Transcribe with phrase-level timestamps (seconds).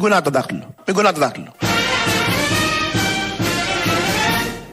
[0.00, 0.74] Μην κουνάτε το δάχτυλο.
[0.86, 1.52] Μην κουνάτε το δάχτυλο.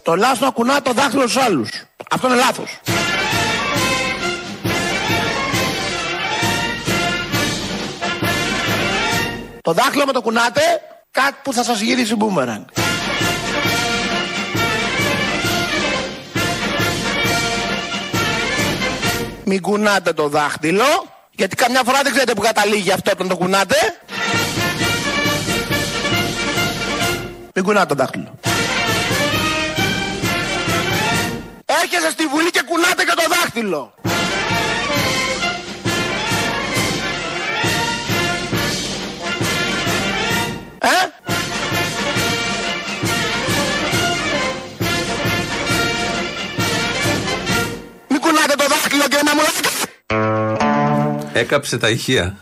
[0.04, 1.70] Το λάθος να κουνά το δάχτυλο στους άλλους.
[2.12, 2.80] Αυτό είναι λάθος.
[9.62, 10.62] Το δάχτυλο με το κουνάτε,
[11.12, 12.64] κάτι που θα σας γυρίσει μπούμεραγκ.
[19.46, 23.76] Μην κουνάτε το δάχτυλο, γιατί καμιά φορά δεν ξέρετε που καταλήγει αυτό όταν το κουνάτε.
[27.58, 28.40] Μην κουνάτε το δάχτυλο.
[31.66, 33.94] Έρχεσαι στη Βουλή και κουνάτε και το δάχτυλο.
[40.80, 40.88] Ε;
[48.08, 49.42] Μην κουνάτε το δάχτυλο και να μου
[51.34, 52.38] Έκαψε τα ηχεία.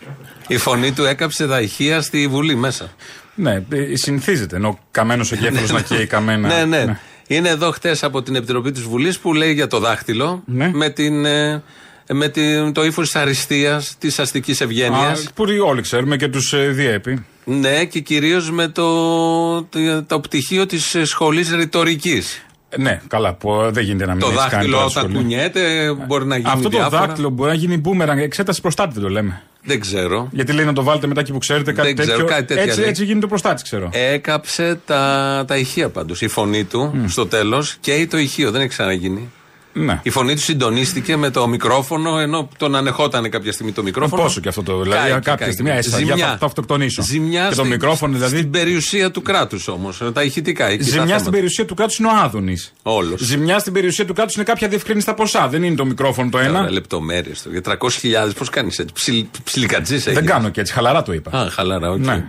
[0.47, 2.89] Η φωνή του έκαψε τα ηχεία στη Βουλή μέσα.
[3.35, 4.55] Ναι, ε, συνηθίζεται.
[4.55, 6.47] Ενώ καμένος ο κέφαλο να καίει καμένα.
[6.47, 6.99] Ναι, ναι.
[7.27, 10.71] Είναι εδώ χτες από την Επιτροπή της Βουλής που λέει για το δάχτυλο Ναι.
[10.73, 11.63] με, την, ε,
[12.09, 15.25] με την, το ύφος της αριστείας, της αστικής ευγένειας.
[15.25, 17.25] Α, Που όλοι ξέρουμε και τους διέπει.
[17.45, 22.45] Ναι, και κυρίως με το, το, το πτυχίο της σχολής ρητορικής.
[22.77, 25.03] Ε, Ναι, καλά, που ε, δεν γίνεται να μην Το έχεις κάνει δάχτυλο τώρα όταν
[25.03, 25.19] σχολείο.
[25.19, 27.01] κουνιέται μπορεί να γίνει Αυτό το διάφορα.
[27.05, 28.17] δάκτυλο μπορεί να γίνει μπούμερανγκ.
[28.19, 29.41] Εξέταση προστάτη δεν το λέμε.
[29.65, 30.27] Δεν ξέρω.
[30.31, 32.25] Γιατί λέει να το βάλετε μετά εκεί που ξέρετε κάτι Δεν ξέρω, τέτοιο.
[32.35, 32.89] κάτι τέτοια έτσι, λέει.
[32.89, 33.89] έτσι γίνεται ο προστάτη, ξέρω.
[33.93, 36.21] Έκαψε τα, τα ηχεία πάντως.
[36.21, 38.51] Η φωνή του στο τέλος και το ηχείο.
[38.51, 39.29] Δεν έχει ξαναγίνει.
[39.75, 39.99] Ναι.
[40.03, 44.21] Η φωνή του συντονίστηκε με το μικρόφωνο ενώ τον ανεχόταν κάποια στιγμή το μικρόφωνο.
[44.21, 44.81] Πόσο και αυτό το.
[44.81, 45.51] Δηλαδή, Κάηκε, κάποια κάηκε.
[45.51, 45.97] στιγμή έστω.
[45.97, 46.27] Για Ζημιά.
[46.27, 47.01] θα το αυτοκτονήσω.
[47.03, 48.37] Ζημιά και το στη- μικρόφωνο δηλαδή.
[48.37, 50.01] Στην περιουσία του κράτους όμως.
[50.13, 50.65] Τα ηχητικά.
[50.67, 51.29] εκεί τα Ζημιά στην θέματα.
[51.31, 52.73] περιουσία του κράτους είναι ο Άδωνης.
[52.81, 53.19] Όλος.
[53.21, 55.47] Ζημιά στην περιουσία του κράτους είναι κάποια αδιευκρίνιστα ποσά.
[55.47, 56.69] Δεν είναι το μικρόφωνο το ένα.
[56.71, 57.45] Λεπτομέρειες.
[57.51, 61.37] Για 300.000 πώς κάνεις έτσι; Ψιλ, ψιλικατζής Δεν κάνω και έτσι, χαλαρά το είπα.
[61.37, 61.97] Α, χαλαρά, οκ.
[61.99, 62.25] Ναι.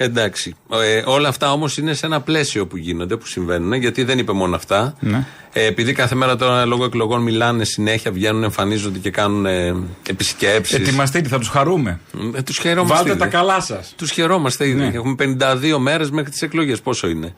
[0.00, 0.54] Εντάξει.
[0.72, 4.32] Ε, όλα αυτά όμως είναι σε ένα πλαίσιο που γίνονται, που συμβαίνουν, γιατί δεν είπε
[4.32, 4.94] μόνο αυτά.
[5.00, 5.26] Ναι.
[5.52, 9.74] Ε, επειδή κάθε μέρα τώρα λόγω εκλογών μιλάνε συνέχεια, βγαίνουν, εμφανίζονται και κάνουν ε,
[10.08, 10.78] επισκέψεις.
[10.78, 12.00] Ετοιμαστείτε, θα τους χαρούμε.
[12.34, 12.94] Ε, τους χαιρόμαστε.
[12.94, 13.18] Βάλτε ήδη.
[13.18, 13.92] τα καλά σας.
[13.96, 14.80] Τους χαιρόμαστε ήδη.
[14.80, 14.90] Ναι.
[14.94, 16.80] Έχουμε 52 μέρες μέχρι τις εκλογές.
[16.80, 17.34] Πόσο είναι;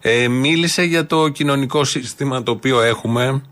[0.00, 3.42] Ε, μίλησε για το κοινωνικό σύστημα το οποίο έχουμε.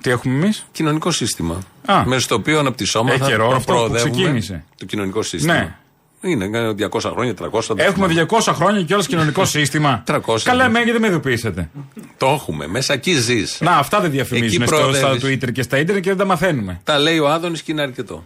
[0.00, 1.58] Τι έχουμε εμείς; Κοινωνικό σύστημα.
[1.84, 2.04] Α.
[2.06, 3.20] Μέσα στο οποίο αναπτυσσόμαστε.
[3.20, 4.64] Έχει καιρό αυτό που προπροοδεύουμε ξεκίνησε.
[4.78, 5.54] Το κοινωνικό σύστημα.
[5.54, 5.76] Ναι.
[6.24, 7.60] Είναι ε, 200 χρόνια, 300.
[7.68, 8.26] δεν Έχουμε θυμάμαι.
[8.30, 10.02] 200 χρόνια και όλος κοινωνικό σύστημα.
[10.06, 10.20] 300.
[10.42, 11.70] Καλά, εμένα γιατί με ειδοποιήσατε.
[12.16, 12.66] Το έχουμε.
[12.66, 13.58] Μέσα εκεί ζεις.
[13.60, 15.24] Να, αυτά δεν διαφημίζουν Εκεί στο, στα προοδεύεις.
[15.44, 16.80] Twitter και στα Ιντερνετ και δεν τα μαθαίνουμε.
[16.84, 18.24] Τα λέει ο Άδωνης και είναι αρκετό.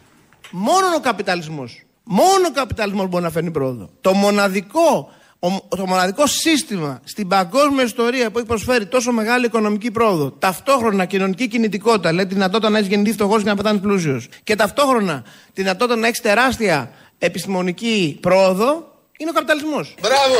[0.50, 1.82] Μόνο ο καπιταλισμός.
[2.04, 3.90] Μόνο ο καπιταλισμός μπορεί να φέρνει πρόοδο.
[4.00, 9.90] Το μοναδικό, ο- το μοναδικό σύστημα στην παγκόσμια ιστορία που έχει προσφέρει τόσο μεγάλη οικονομική
[9.90, 14.28] πρόοδο, ταυτόχρονα κοινωνική κινητικότητα, δηλαδή τη δυνατότητα να έχεις γεννηθεί φτωχός και να πεθάνεις πλούσιος,
[14.44, 15.22] και ταυτόχρονα
[15.52, 19.94] τη δυνατότητα να έχεις τεράστια επιστημονική πρόοδο, είναι ο καπιταλισμός.
[20.00, 20.36] Μπράβο!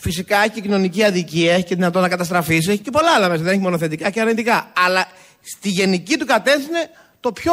[0.00, 3.42] Φυσικά έχει και κοινωνική αδικία, έχει και δυνατότητα να καταστραφεί, έχει και πολλά άλλα μέσα.
[3.42, 4.72] Δεν έχει μόνο θετικά και αρνητικά.
[4.84, 5.06] Αλλά
[5.42, 7.52] στη γενική του κατεύθυνση είναι το πιο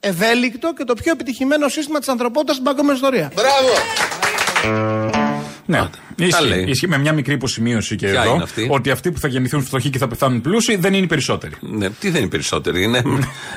[0.00, 3.32] ευέλικτο και το πιο επιτυχημένο σύστημα της ανθρωπότητας στην παγκόσμια ιστορία.
[5.70, 5.90] Ναι, τα
[6.24, 6.64] ισχύει, λέει.
[6.68, 8.34] ισχύει με μια μικρή υποσημείωση και Ποια εδώ.
[8.34, 11.06] είναι αυτή; Ότι αυτοί που θα γεννηθούν φτωχοί και θα πεθάνουν πλούσιοι δεν είναι οι
[11.08, 11.52] περισσότεροι.
[11.60, 12.82] Ναι, τι δεν είναι περισσότεροι.
[12.82, 13.02] Είναι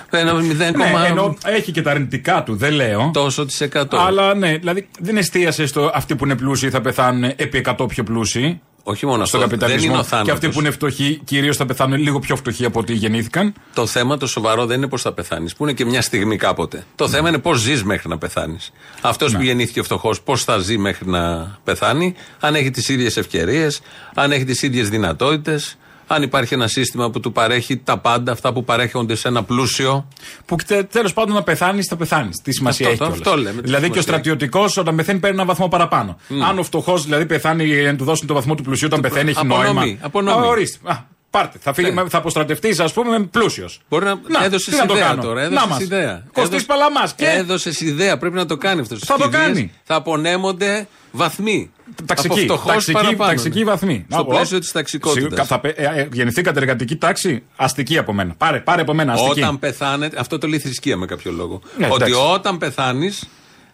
[0.10, 0.42] ένα 0,
[0.76, 3.10] Ναι, ενώ έχει και τα αρνητικά του, δεν λέω.
[3.14, 3.98] τόσο της εκατό.
[3.98, 8.04] Αλλά ναι, δηλαδή δεν εστίασε στο αυτοί που είναι πλούσιοι θα πεθάνουν επί 100 πιο
[8.04, 8.62] πλούσιοι.
[8.84, 9.56] Όχι μόνο Στον αυτό.
[9.58, 10.00] Δεν είναι καπιταλισμό.
[10.00, 10.28] ο θάνατος.
[10.28, 13.53] Και αυτοί που είναι φτωχοί κυρίως θα πεθάνουν λίγο πιο φτωχοί από ό,τι γεννήθηκαν.
[13.74, 16.84] Το θέμα το σοβαρό δεν είναι πώς θα πεθάνεις, που είναι και μια στιγμή κάποτε.
[16.96, 18.72] Το θέμα είναι πώς ζεις μέχρι να πεθάνεις.
[19.02, 19.38] Αυτός Ναι.
[19.38, 23.81] που γεννήθηκε φτωχός, πώς θα ζει μέχρι να πεθάνει, αν έχει τις ίδιες ευκαιρίες,
[24.14, 25.78] αν έχει τις ίδιες δυνατότητες,
[26.14, 30.08] αν υπάρχει ένα σύστημα που του παρέχει τα πάντα, αυτά που παρέχονται σε ένα πλούσιο.
[30.46, 30.56] Που
[30.92, 32.42] τέλος πάντων να πεθάνεις, θα πεθάνεις.
[32.44, 33.14] Τι σημασία Αυτό, έχει.
[33.14, 33.44] αυτό κιόλας.
[33.46, 36.18] λέμε, τι Δηλαδή και ο σημασία στρατιωτικός όταν πεθαίνει παίρνει ένα βαθμό παραπάνω.
[36.50, 39.30] Αν ο φτωχός δηλαδή πεθάνει για να του δώσουν το βαθμό του πλουσίου όταν πεθαίνει,
[39.30, 39.98] έχει απονομή, νόημα.
[40.02, 40.46] απονομή.
[40.46, 40.78] Α, ορίστε.
[40.92, 40.98] Α,
[41.31, 41.58] πάρτε.
[41.62, 42.09] Θα, φύγει, Ναι.
[42.09, 43.80] θα αποστρατευτείς, ας πούμε, πλούσιος.
[43.90, 45.40] Μπορεί να, έδωσες τι να το ιδέα κάνω; τώρα.
[45.41, 45.79] Να Έδωσες μας.
[45.82, 46.23] ιδέα.
[46.34, 48.17] Κωστής Έδωσε- Παλαμάς και- Έδωσες ιδέα.
[48.17, 49.00] Πρέπει να το κάνει αυτός.
[49.06, 49.72] Θα το κάνει.
[49.84, 51.72] Θα απονέμονται βαθμοί.
[52.06, 53.64] Ταξική, Από φτωχός ταξική, παραπάνω, ταξική ναι.
[53.66, 54.06] βαθμή.
[54.09, 55.40] Στο Να, πλαίσιο ο, της ταξικότητας.
[55.40, 58.34] σι- θα πε- ε, ε, Γεννηθήκατε εργατική τάξη, αστική από μένα.
[58.38, 59.40] Πάρε, πάρε από μένα, αστική.
[59.40, 61.61] Όταν πεθάνετε, αυτό το λέει θρησκεία με κάποιο λόγο.
[61.78, 62.14] Ναι, ότι εντάξει.
[62.34, 63.23] όταν πεθάνεις,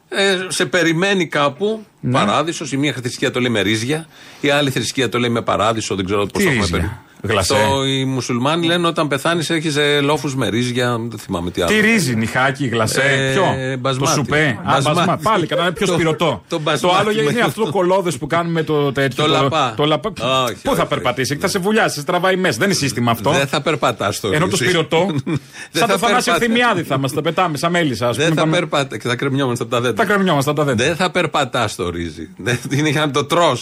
[0.10, 2.12] ε, σε περιμένει κάπου Ναι.
[2.12, 2.72] παράδεισος.
[2.72, 4.08] Η μία θρησκεία το λέει με ρίζια,
[4.42, 5.96] η άλλη θρησκεία το λέει με παράδεισο.
[5.96, 6.92] Δεν ξέρω πώς Τι το έχουμε ρίζια; περί-
[7.22, 7.54] Γλασέ.
[7.54, 10.98] Το, οι μουσουλμάνοι λένε όταν πεθάνεις έχεις λόφους με ρύζια.
[11.10, 11.72] Δεν θυμάμαι τι άλλο.
[11.72, 13.02] Τι ρύζι, νυχάκι, γλασέ.
[13.02, 13.44] Ε, Ποιο;
[13.80, 14.06] μπασμάτι.
[14.12, 14.60] Το σουπέ.
[14.64, 14.98] Α, Μπασμάτι.
[14.98, 15.18] μπασμά.
[15.18, 16.26] Πάλι κανένα πιο Το- σπυρωτό.
[16.26, 19.24] το Το μπασμάτι άλλο είναι με- αυτό το κολόδες που κάνουμε το τέτοιο.
[19.24, 19.74] Το λαπά.
[19.78, 20.10] Το λαπά.
[20.10, 20.86] Όχι, Πού όχι, θα όχι.
[20.88, 22.58] περπατήσεις, θα σε βουλιάσεις, σε τραβάει μέσα.
[22.58, 23.32] Δεν είναι σύστημα αυτό.
[23.32, 24.64] Δεν θα περπατάς το Ενώ το ρύζι.
[24.64, 25.06] σπυρωτό.
[25.08, 25.38] Δεν
[25.72, 28.08] Σαν το θα Θανάση περπατα- Ευθυμιάδη θα μας τα πετάμε σαν μέλισσα.
[28.08, 28.98] ας Δεν πούμε, θα πάμε- περπατά.
[28.98, 30.06] Και θα κρεμιόμαστε από τα δέντρα.
[30.06, 30.86] Τα κρεμιόμαστε από τα δέντρα.
[30.86, 32.30] Δεν θα περπατάς το ρύζι.
[32.38, 33.58] Δεν είναι για να το τρώ.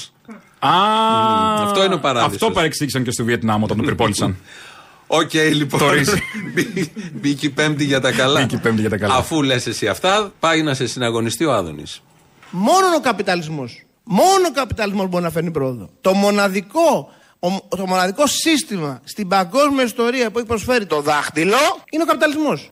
[0.66, 2.34] Α, Αυτό είναι ο παράδεισος.
[2.34, 4.36] Αυτό παρεξήγησαν και στο Βιετνάμ όταν το πυρπόλησαν.
[5.08, 5.80] Οκ, λοιπόν.
[5.80, 6.22] Το ρύζι.
[6.54, 8.40] Μπή- Μπήκε η πέμπτη για τα καλά.
[8.42, 9.16] Μπήκε η πέμπτη για τα καλά.
[9.16, 12.02] Αφού λες εσύ αυτά, πάει να σε συναγωνιστεί ο Άδωνης.
[12.50, 15.90] Μόνο ο καπιταλισμός, μόνο ο καπιταλισμός μπορεί να φέρνει πρόοδο.
[16.02, 17.10] Το μοναδικό,
[17.40, 21.58] ο- το μοναδικό σύστημα στην παγκόσμια ιστορία που έχει προσφέρει το δάχτυλο
[21.92, 22.68] είναι ο καπιταλισμός.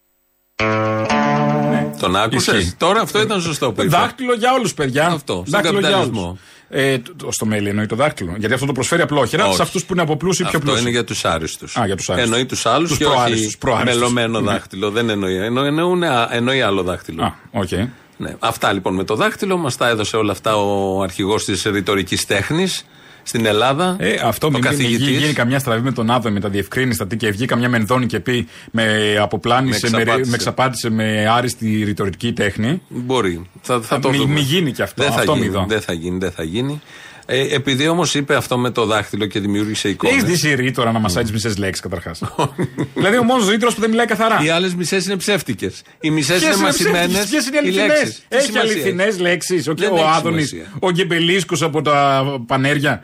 [2.06, 2.58] Τον άκουσε.
[2.58, 2.74] Ισχύει.
[2.78, 3.90] Τώρα αυτό ήταν σωστό που είπε.
[3.98, 5.08] Δάχτυλο για όλους, παιδιά.
[5.08, 6.28] Αυτό, στον Δάχτυλο για καπιταλισμό.
[6.28, 6.40] όλους.
[6.76, 8.36] Ε, το- το- στο μέλι εννοεί το δάχτυλο.
[8.38, 9.56] Γιατί αυτό το προσφέρει απλόχερα Όχι.
[9.56, 10.82] σε αυτούς που είναι από πλούσιοι πιο Αυτό πλούσιοι.
[10.82, 11.78] είναι για τους άριστους.
[11.78, 12.32] Α, για τους άριστους.
[12.32, 13.96] Εννοεί τους άλλους Τους και όχι προάριστους, προάριστους.
[14.02, 14.52] μελωμένο Ναι.
[14.52, 14.90] δάχτυλο.
[14.92, 15.36] Δεν εννοεί.
[15.38, 17.24] Εννο- εννοούν, α, εννοεί άλλο δάχτυλο.
[17.24, 17.72] Α, οκ.
[18.18, 18.36] Ναι.
[18.40, 19.58] Αυτά λοιπόν με το δάχτυλο.
[19.58, 22.86] Μας τα έδωσε όλα αυτά ο αρχηγός της ρητορικής τέχνης
[23.24, 23.96] στην Ελλάδα.
[24.00, 25.08] Ε, αυτό ο μην, μην καθηγητής.
[25.08, 28.06] γίνει, γίνει καμιά στραβή με τον Άδωνη, με τα διευκρίνηστα τι και βγει καμιά μενδόνη
[28.06, 30.30] και πει με αποπλάνησε, Με με, εξαπάτησε.
[30.30, 32.82] με εξαπάτησε με άριστη ρητορική τέχνη.
[32.88, 33.50] Μπορεί.
[33.62, 34.34] Θα, θα το Μη- δούμε.
[34.34, 35.04] μη γίνει και αυτό.
[35.04, 35.52] Δεν θα Αυτό μη γίνει.
[35.54, 35.66] δω.
[35.68, 36.18] Δεν θα γίνει.
[36.18, 36.82] Δεν θα γίνει.
[37.26, 40.16] Ε, επειδή όμως είπε αυτό με το δάχτυλο και δημιούργησε εικόνες.
[40.16, 42.22] Έχεις δει Σιρή τώρα να μασάει τι μισές λέξεις καταρχάς;
[42.96, 44.40] δηλαδή ο μόνος ρήτρος που δεν μιλάει καθαρά.
[44.44, 45.82] Οι άλλες μισές είναι ψεύτικες.
[46.00, 47.26] Οι μισές Ποιες είναι μασημένες.
[47.30, 49.68] Ποιες είναι οι αληθινές; Έχει αληθινές λέξεις.
[49.68, 50.72] Ο, Δεν ο έχει Άδωνης, σημασία.
[50.80, 53.04] ο Γκεμπελίσκος από τα πανέρια.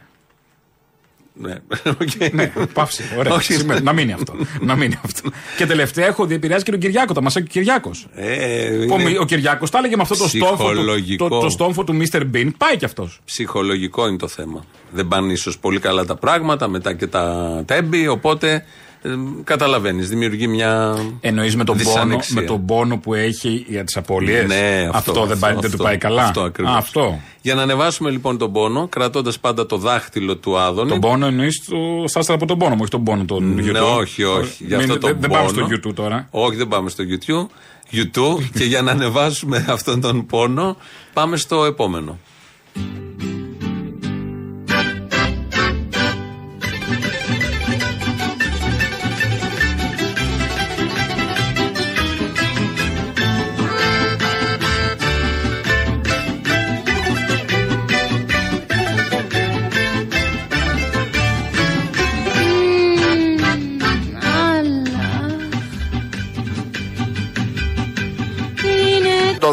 [1.41, 1.56] Ναι.
[2.01, 2.33] Οκ.
[2.33, 3.03] Ναι, παύσε.
[3.18, 3.33] Ωραία.
[3.33, 3.53] Όχι.
[3.53, 3.81] Σήμερα.
[3.81, 4.33] να μείνει αυτό.
[4.62, 5.30] να μείνει αυτό.
[5.57, 7.13] και τελευταία έχω δει επηρεάσει και τον Κυριάκο.
[7.13, 8.07] Τα μασάει και ο Κυριάκος.
[8.15, 11.27] Ε, Ο, είναι Μι- ο Κυριάκος τα έλεγε με αυτό το στόμφο, του, Ψυχολογικό.
[11.30, 12.21] το, το στόμφο του Mr.
[12.33, 12.50] Bean.
[12.57, 13.19] Πάει κι αυτός.
[13.25, 14.63] Ψυχολογικό είναι το θέμα.
[14.91, 18.65] Δεν πάνε ίσως πολύ καλά τα πράγματα, μετά και τα Τέμπη, οπότε
[19.01, 19.09] ε,
[19.43, 20.95] καταλαβαίνεις, δημιουργεί μια.
[21.21, 22.41] Εννοείς με, τον πόνο, δυσανεξία.
[22.41, 25.83] με τον πόνο που έχει για τις απώλειες; Ναι, αυτό, δεν, πάει, δεν του αυτό,
[25.83, 26.73] πάει καλά; Αυτό ακριβώς.
[26.73, 27.19] Α, αυτό.
[27.41, 30.89] Για να ανεβάσουμε λοιπόν τον πόνο, κρατώντας πάντα το δάχτυλο του Άδωνη.
[30.89, 33.71] Τον πόνο εννοείς το στ' άστρα από τον πόνο μου, όχι τον πόνο τον YouTube.
[33.71, 34.65] Ναι, όχι, όχι.
[34.65, 35.67] Γι' αυτό Μην- τον δεν, δεν πάμε πόνο.
[35.67, 36.27] στο YouTube τώρα.
[36.31, 37.47] Όχι, δεν πάμε στο YouTube.
[37.91, 40.77] YouTube και για να ανεβάσουμε αυτόν τον πόνο,
[41.13, 42.19] πάμε στο επόμενο.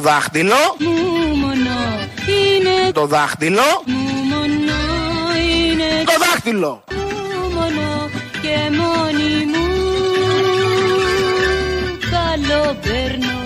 [0.07, 1.77] Δάχτυλο, μου μόνο,
[2.39, 4.77] είναι το δάχτυλο, μου μόνο,
[5.51, 6.83] είναι το δάχτυλο.
[6.95, 8.11] μου μόνο
[8.43, 9.67] και μόνη μου.
[12.11, 13.39] Καλό παίρνω.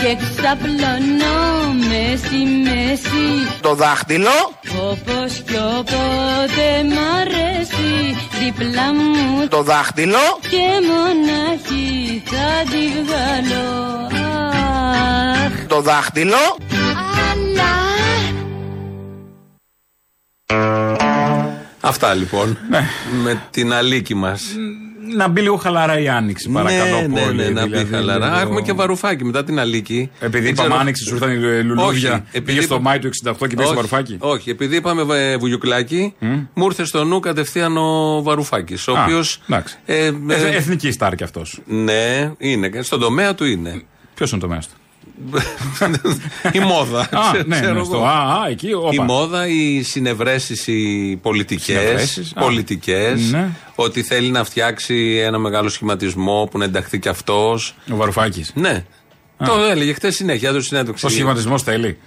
[0.00, 1.36] Και ξαπλώνω
[1.88, 3.26] μέση μέση.
[3.60, 4.36] Το δάχτυλο,
[4.80, 14.08] Όπως κι όποτε μ' αρέσει δίπλα μου το δάχτυλο, και μονάχη θα τη βγάλω
[15.46, 16.56] Αχ, το δάχτυλο,
[17.30, 17.72] αλλά
[21.80, 22.58] Αυτά λοιπόν.
[22.68, 22.88] Ναι.
[23.22, 24.42] Με την αλήκη μας.
[25.16, 27.36] Να μπει λίγο χαλαρά η άνοιξη, παρακαλώ ναι, ναι, πολύ.
[27.36, 28.24] ναι, να μπει δηλαδή, χαλαρά.
[28.26, 30.10] λίγο- Α, Έχουμε και βαρουφάκι μετά την αλήκη.
[30.20, 32.12] Επειδή Δεν είπαμε ξέρω- άνοιξη, σου ήρθαν οι λουλούδια.
[32.12, 34.16] Όχι, επειδή Πήγε στο είπα- Μάη του 68 και πήγε στο βαρουφάκι.
[34.20, 36.14] Όχι, επειδή είπαμε ε, βουγιουκλάκι,
[36.54, 38.88] μου ήρθε στο νου κατευθείαν ο Βαρουφάκης.
[38.88, 39.40] Ο Α, οποίος.
[39.48, 39.76] εντάξει.
[39.84, 41.60] Ε, ε, Ε, Εθνική στάρ κι αυτός.
[41.66, 42.70] ναι, είναι.
[42.82, 43.82] Στον τομέα του είναι.
[44.14, 44.80] Ποιος είναι το μέσο του;
[46.52, 47.00] Η μόδα.
[47.00, 47.84] Α, ξέρω- ναι, ξέρω ναι, εγώ.
[47.86, 48.04] στο.
[48.04, 48.68] Α, α, εκεί.
[48.68, 49.02] Η όπα.
[49.02, 51.64] μόδα, οι συνευρέσεις οι πολιτικές.
[51.80, 52.40] Συνευρέσεις, α.
[52.40, 53.48] Πολιτικές, Ναι.
[53.74, 57.74] Ότι θέλει να φτιάξει ένα μεγάλο σχηματισμό που να ενταχθεί κι αυτός.
[57.92, 58.50] Ο Βαρουφάκης.
[58.54, 58.84] Ναι.
[59.44, 61.06] Το έλεγε χθες συνέχεια, έδωσε συνέντευξη.
[61.06, 61.98] Ο σχηματισμός θέλει.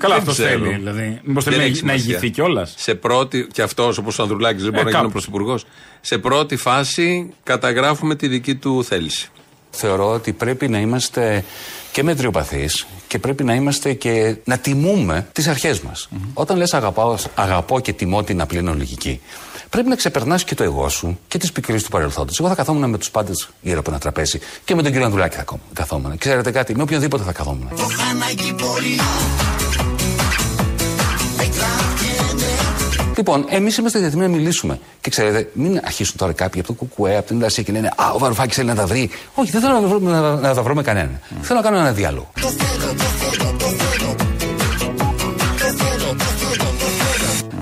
[0.00, 0.64] Καλά, Δεν αυτός ξέρω.
[0.64, 0.74] θέλει.
[0.74, 1.20] Δηλαδή.
[1.24, 2.10] Μήπως Δεν θέλει έχει να- να σημασία.
[2.18, 2.74] ηγηθεί κιόλας.
[2.76, 5.12] Σε πρώτη, και αυτός όπως ο Ανδρουλάκης δεν μπορεί να γίνει ο κάπου.
[5.12, 5.64] πρωθυπουργός.
[6.00, 9.28] Σε πρώτη φάση καταγράφουμε τη δική του θέληση.
[9.76, 11.44] Θεωρώ ότι πρέπει να είμαστε
[11.92, 16.08] και μετριοπαθείς και πρέπει να είμαστε και να τιμούμε τις αρχές μας.
[16.34, 19.20] Όταν λες αγαπάω, αγαπώ και τιμώ την απλή λογική,
[19.70, 22.38] πρέπει να ξεπερνάς και το εγώ σου και τις πικρίες του παρελθόντος.
[22.40, 25.36] Εγώ θα καθόμουν με τους πάντες γύρω από ένα τραπέζι και με τον κύριο Ανδρουλάκη
[25.36, 26.18] θα κο- καθόμουν.
[26.18, 27.68] Ξέρετε κάτι, με οποιονδήποτε θα καθόμουν.
[33.16, 34.78] Λοιπόν, εμείς είμαστε διατεθειμένοι να μιλήσουμε.
[35.00, 38.10] Και ξέρετε, μην αρχίσουν τώρα κάποιοι από το Κουκουέ, από την Ελλάδα και λένε Α,
[38.10, 39.10] ο Βαρουφάκης θέλει να τα βρει.
[39.34, 41.20] Όχι, δεν θέλω να, βρω, να, να τα βρω με κανέναν.
[41.22, 41.36] Mm.
[41.40, 42.30] Θέλω να κάνω ένα διάλογο.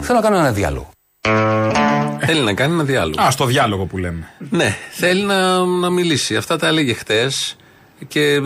[0.01, 0.89] Θέλω να κάνω ένα διάλογο.
[2.27, 3.23] Θέλει να κάνει ένα διάλογο.
[3.23, 4.29] Α, στο διάλογο που λέμε.
[4.51, 6.37] Ναι, θέλει να, να μιλήσει.
[6.37, 7.57] Αυτά τα έλεγε χτες
[8.09, 8.41] και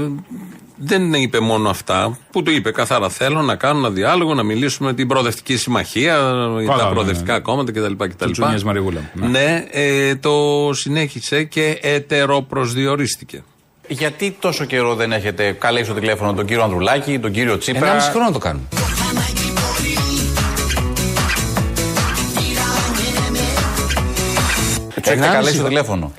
[0.79, 2.19] δεν είπε μόνο αυτά.
[2.33, 3.09] Που το είπε καθαρά.
[3.09, 7.33] Θέλω να κάνω ένα διάλογο, να μιλήσουμε με την προοδευτική συμμαχία, Καλά, τα ναι, προοδευτικά
[7.33, 7.39] ναι.
[7.41, 7.93] κόμματα κτλ.
[8.07, 8.31] κτλ.
[8.31, 9.01] Τσουνιές Μαριγούλα.
[9.13, 9.27] Ναι.
[9.27, 13.43] Ναι, ε, το συνέχισε και ετεροπροσδιορίστηκε.
[13.89, 17.95] Γιατί τόσο καιρό δεν έχετε καλέσει στο τηλέφωνο τον κύριο Ανδρουλάκη, τον κύριο Τσίπρα; Ένα
[17.95, 18.65] μισή χρόνο το κάνουμε.
[25.03, 25.69] Του έχετε Ενάμιση καλέσει στο χρόνο.
[25.69, 26.13] τηλέφωνο.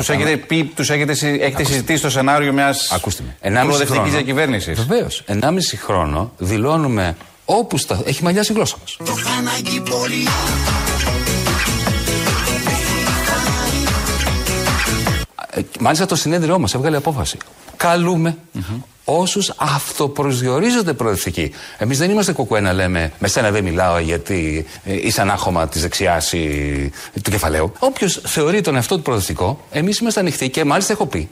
[0.00, 0.24] Κοιτάξτε.
[0.24, 3.36] Τους έχετε, πει, τους έχετε, συ- έχετε συζητήσει το σενάριο μιας Ακούστε με.
[3.40, 4.10] Ενάμιση προοδευτική χρόνο.
[4.16, 4.84] διακυβέρνησης.
[4.84, 5.22] Βεβαίως.
[5.26, 8.00] Ενάμιση χρόνο δηλώνουμε όπου στα...
[8.04, 8.96] έχει μαλλιάσει η γλώσσα μας.
[15.80, 17.36] Μάλιστα το συνέδριό μας έβγαλε απόφαση.
[17.76, 18.36] Καλούμε
[19.04, 21.52] όσους αυτοπροσδιορίζονται προοδευτικοί.
[21.78, 25.80] Εμείς δεν είμαστε κουκουέ να λέμε με σένα δεν μιλάω γιατί ε, είσαι ανάχωμα της
[25.82, 26.90] δεξιάς ή
[27.22, 27.72] του κεφαλαίου.
[27.78, 31.28] Όποιος θεωρεί τον εαυτό του προοδευτικό, εμείς είμαστε ανοιχτοί και μάλιστα έχω πει.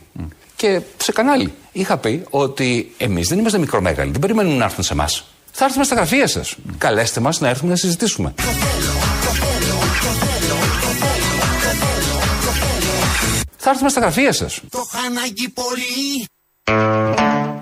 [0.56, 4.92] Και σε κανάλι είχα πει ότι εμείς δεν είμαστε μικρομέγαλοι, δεν περιμένουμε να έρθουν σε
[4.92, 5.24] εμάς.
[5.52, 6.56] Θα έρθουμε στα γραφεία σας.
[6.78, 8.34] Καλέστε μας να έρθουμε να συζητήσουμε.
[13.70, 14.60] Θα έρθουμε στα γραφεία σας.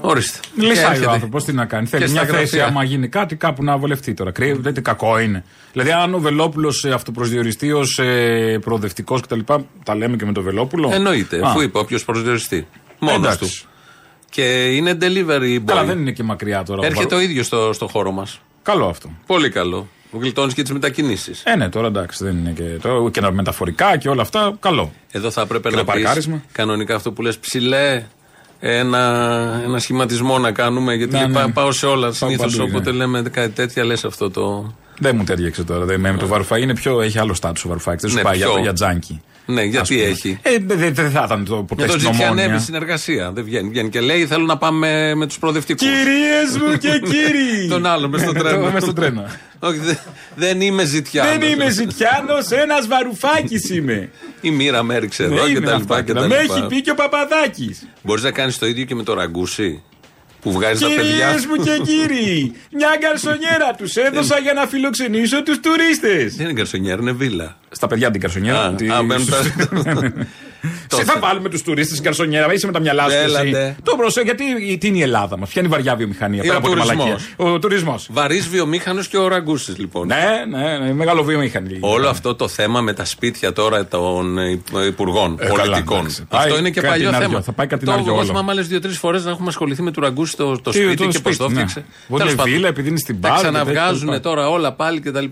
[0.00, 0.38] Ορίστε.
[0.56, 1.06] Και Λυσάει έρχεται.
[1.06, 1.86] ο άνθρωπος, τι να κάνει.
[1.86, 2.66] Θέλει Και μια στα θέση, γραφεία.
[2.66, 4.30] άμα γίνει κάτι, κάπου να βολευτεί τώρα.
[4.30, 5.44] Κρύβεται, τι κακό είναι.
[5.72, 9.40] Δηλαδή, αν ο Βελόπουλος αυτοπροσδιοριστεί ω ε, προοδευτικός κτλ.
[9.84, 10.90] Τα λέμε και με τον Βελόπουλο.
[10.92, 12.66] Εννοείται, Α, αφού είπε όποιος προσδιοριστεί.
[12.98, 13.62] Μόνος εντάξει.
[13.62, 13.68] του.
[14.30, 15.62] Και είναι delivery boy.
[15.64, 16.80] Καλά, δεν είναι και μακριά τώρα.
[16.80, 18.40] ο Έρχεται ο Βαρ- ίδιος στο, στο χώρο μας.
[18.62, 19.10] Καλό αυτό.
[19.26, 19.88] Πολύ καλό.
[20.20, 21.42] Γλιτώνεις και τις μετακινήσεις.
[21.44, 24.56] Ε, ναι, τώρα εντάξει, δεν είναι και, το, και τα μεταφορικά και όλα αυτά.
[24.60, 24.92] Καλό.
[25.10, 26.42] Εδώ θα έπρεπε Και να το πεις παρκάρισμα.
[26.52, 28.02] κανονικά αυτό που λες ψηλέ
[28.60, 29.00] ένα,
[29.64, 31.32] ένα σχηματισμό να κάνουμε γιατί Ναι, λέει, ναι.
[31.34, 32.56] πά- πάω σε όλα Πάω συνήθως.
[32.56, 32.96] παντού, Όποτε ναι.
[32.96, 34.74] λέμε κάτι τέτοια λες αυτό το.
[34.98, 35.84] Δεν μου τέριαξε τώρα.
[35.84, 38.00] Δεν, με το Βαρουφάκη είναι πιο, έχει άλλο στάτους ο Βαρουφάκη.
[38.00, 39.22] Δεν σου Ναι, πάει για, ποιο; για τζάνκι.
[39.48, 40.06] Ναι, Ας γιατί πούμε.
[40.08, 40.38] έχει.
[40.42, 42.64] Ε, δεν δεν- δεν θα ήταν το ποτέ Για τον στην ζητιανεύει ομόνια.
[42.64, 43.32] συνεργασία.
[43.32, 43.68] Δεν βγαίνει.
[43.68, 45.82] βγαίνει και λέει: Θέλω να πάμε με τους προοδευτικούς.
[45.86, 47.68] Κυρίες μου και κύριοι!
[47.74, 48.70] Τον άλλον μες στο τρένο.
[48.70, 49.24] Μες στο τρένο.
[49.58, 49.98] Όχι, δεν,
[50.36, 51.38] δεν είμαι ζητιάνος.
[51.38, 54.10] Δεν είμαι ζητιάνος, ένας βαρουφάκι είμαι.
[54.40, 55.94] Η μοίρα με έριξε εδώ Ναι, και είμαι τα λοιπά.
[55.94, 56.02] αυτά.
[56.06, 56.54] Και τα Με λοιπά.
[56.56, 57.86] έχει πει και ο Παπαδάκης.
[58.02, 59.82] Μπορείς να κάνεις το ίδιο και με το ραγκούσι
[60.46, 61.02] που βγάζει τα παιδιά.
[61.02, 66.36] Κυρίες μου και κύριοι, μια γκαρσονιέρα τους έδωσα για να φιλοξενήσω τους τουρίστες.
[66.36, 67.56] Δεν είναι γκαρσονιέρα, είναι βίλα.
[67.70, 68.60] Στα παιδιά την καρσονιέρα.
[68.60, 68.74] Α,
[70.66, 73.02] τη- α, μπαίνουν τα- Σε θα βάλουμε τους τουρίστες στην καρσονιέρα, είσαι με τα μυαλά
[73.08, 73.14] σου.
[73.16, 73.24] εσύ.
[73.24, 73.76] Έλατε.
[73.82, 74.44] Το προσέ, γιατί
[74.78, 76.72] τι είναι η Ελλάδα μας, ποια είναι η βαριά βιομηχανία Ή πέρα ο από τη
[76.74, 76.96] τουρισμός.
[77.06, 77.26] μαλακία.
[77.36, 78.08] Ο τουρισμός.
[78.12, 80.06] Βαρύς βιομήχανος και ο ραγκούσι λοιπόν.
[80.06, 81.78] Ναι, ναι, ναι, μεγάλο βιομηχανή.
[81.80, 85.98] Όλο αυτό το θέμα με τα σπίτια τώρα των ε, υπουργών Ε, καλά, πολιτικών.
[85.98, 86.26] εντάξει.
[86.30, 87.28] αυτό Πάει είναι και κάτι παλιό να θέμα.
[87.28, 88.26] δυο, θα πάει κάτι το να δυο εγώ όλο.
[88.26, 91.06] θυμάμαι άλλες δύο-τρεις φορές να έχουμε ασχοληθεί με του ραγκούσι το, το Τι, σπίτι το
[91.06, 91.50] και πώς σπίτι, το ναι.
[91.60, 91.84] έφτιαξε.
[92.08, 95.00] Βολεύει Τέλος πάντων, βίλα επειδή είναι στην Τα μπάρα και ξαναβγάζουν τέτοια τώρα όλα πάλι
[95.00, 95.24] κτλ.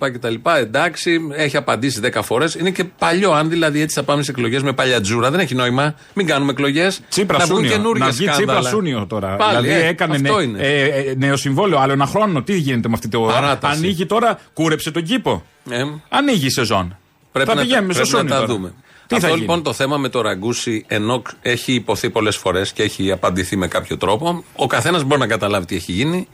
[0.61, 2.55] Εντάξει, έχει απαντήσει 10 φορές.
[2.55, 3.33] Είναι και παλιό.
[3.33, 5.95] Αν δηλαδή έτσι θα πάμε σε εκλογές με παλιά τζούρα, δεν έχει νόημα.
[6.14, 7.00] Μην κάνουμε εκλογές.
[7.09, 7.71] Τσίπρα να βγουν Σούνιο.
[7.73, 8.69] καινούργια Να βγει Τσίπρα σκάνδαλα.
[8.69, 9.37] Σούνιο τώρα.
[9.37, 10.59] Πάλι, δηλαδή ε, έκανε αυτό νε- είναι.
[10.62, 12.43] ε, ε, νέο συμβόλαιο, άλλο ένα χρόνο.
[12.43, 13.21] Τι γίνεται με αυτή το.
[13.21, 13.76] Παράταση.
[13.76, 15.43] Ανοίγει τώρα, κούρεψε τον κήπο.
[15.71, 16.97] Ε, Ανοίγει η σεζόν.
[17.33, 18.54] Πρέπει θα να, πηγαίνουμε στο πρέπει να Σούνιο τα τώρα.
[18.59, 18.75] δούμε.
[19.07, 19.66] Τι Αυτό θα λοιπόν γίνει.
[19.66, 23.97] το θέμα με το ραγκούσι, ενώ έχει υποθεί πολλές φορές και έχει απαντηθεί με κάποιο
[23.97, 26.28] τρόπο, ο καθένας μπορεί να καταλάβει τι έχει γίνει.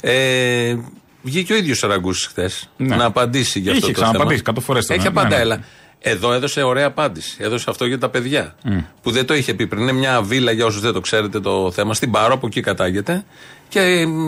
[0.00, 0.76] Ε,
[1.22, 2.96] βγήκε ο ίδιος ο ραγκούσι χθες Ναι.
[2.96, 4.08] να απαντήσει για Είχε αυτό το θέμα.
[4.10, 5.64] ξαναπαντήσει, κάτω φορές τον, Έχει ναι, απαντά, ναι.
[6.00, 6.14] Έλα.
[6.14, 7.36] Εδώ έδωσε ωραία απάντηση.
[7.40, 8.54] Έδωσε αυτό για τα παιδιά.
[9.02, 9.82] Που δεν το είχε πει πριν.
[9.82, 13.24] Είναι μια βίλα, για όσους δεν το ξέρετε το θέμα, στην Πάρο, από εκεί κατάγεται.
[13.68, 13.80] Και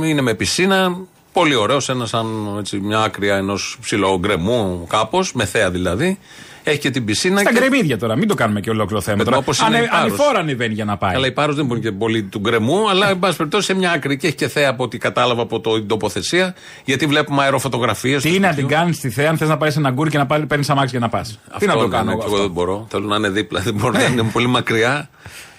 [0.04, 0.96] είναι με πισίνα.
[1.32, 6.18] Πολύ ωραίος, ένας σαν έτσι, μια άκρια ενός ψηλού γκρεμού, κάπως, με θέα δηλαδή.
[6.62, 7.40] Έχει και την πισίνα.
[7.40, 7.58] Στα και...
[7.58, 9.16] γκρεμίδια τώρα, μην το κάνουμε και ολόκληρο θέμα.
[9.16, 9.36] Παιδί Τώρα.
[9.40, 10.10] μου, όπως είναι Ανε- η Πάρος.
[10.10, 11.14] Ανηφόρα ανεβαίνει για να πάει.
[11.14, 13.90] Αλλά η Πάρος δεν μπορεί και πολύ του γκρεμού, αλλά εν πάση περιπτώσει σε μια
[13.90, 16.54] άκρη και έχει και θέα από ό,τι κατάλαβα από το, την τοποθεσία.
[16.84, 18.22] Γιατί βλέπουμε αεροφωτογραφίες.
[18.22, 20.26] Τι να την κάνεις στη θέα, αν θες να πάει σε ένα γκούρι και να
[20.26, 21.38] παίρνεις αμάξι για να πας.
[21.58, 22.10] Τι να το κάνω.
[22.10, 22.86] Εγώ αυτό; δεν μπορώ.
[22.90, 23.60] Θέλω να είναι δίπλα.
[23.60, 25.08] Δεν μπορώ να είναι πολύ μακριά.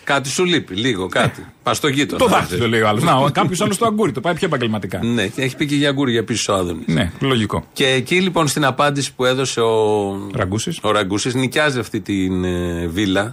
[0.04, 1.46] Κάτι σου λείπει, λίγο κάτι.
[1.64, 2.20] Πας στο γείτονα.
[2.24, 3.04] Το δάχτυλο λέει ο άλλος.
[3.04, 5.04] Να, κάποιος άλλος το αγκούρι, το πάει πιο επαγγελματικά.
[5.04, 6.84] Ναι, και έχει πει και για αγκούρια πίσω ο Άδωνη.
[6.86, 7.66] Ναι, λογικό.
[7.74, 10.80] Και εκεί λοιπόν στην απάντηση που έδωσε ο Ραγκούσης.
[10.82, 13.32] ο Ραγκούσης νοικιάζει αυτή την ε, βίλα.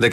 [0.00, 0.12] 14.000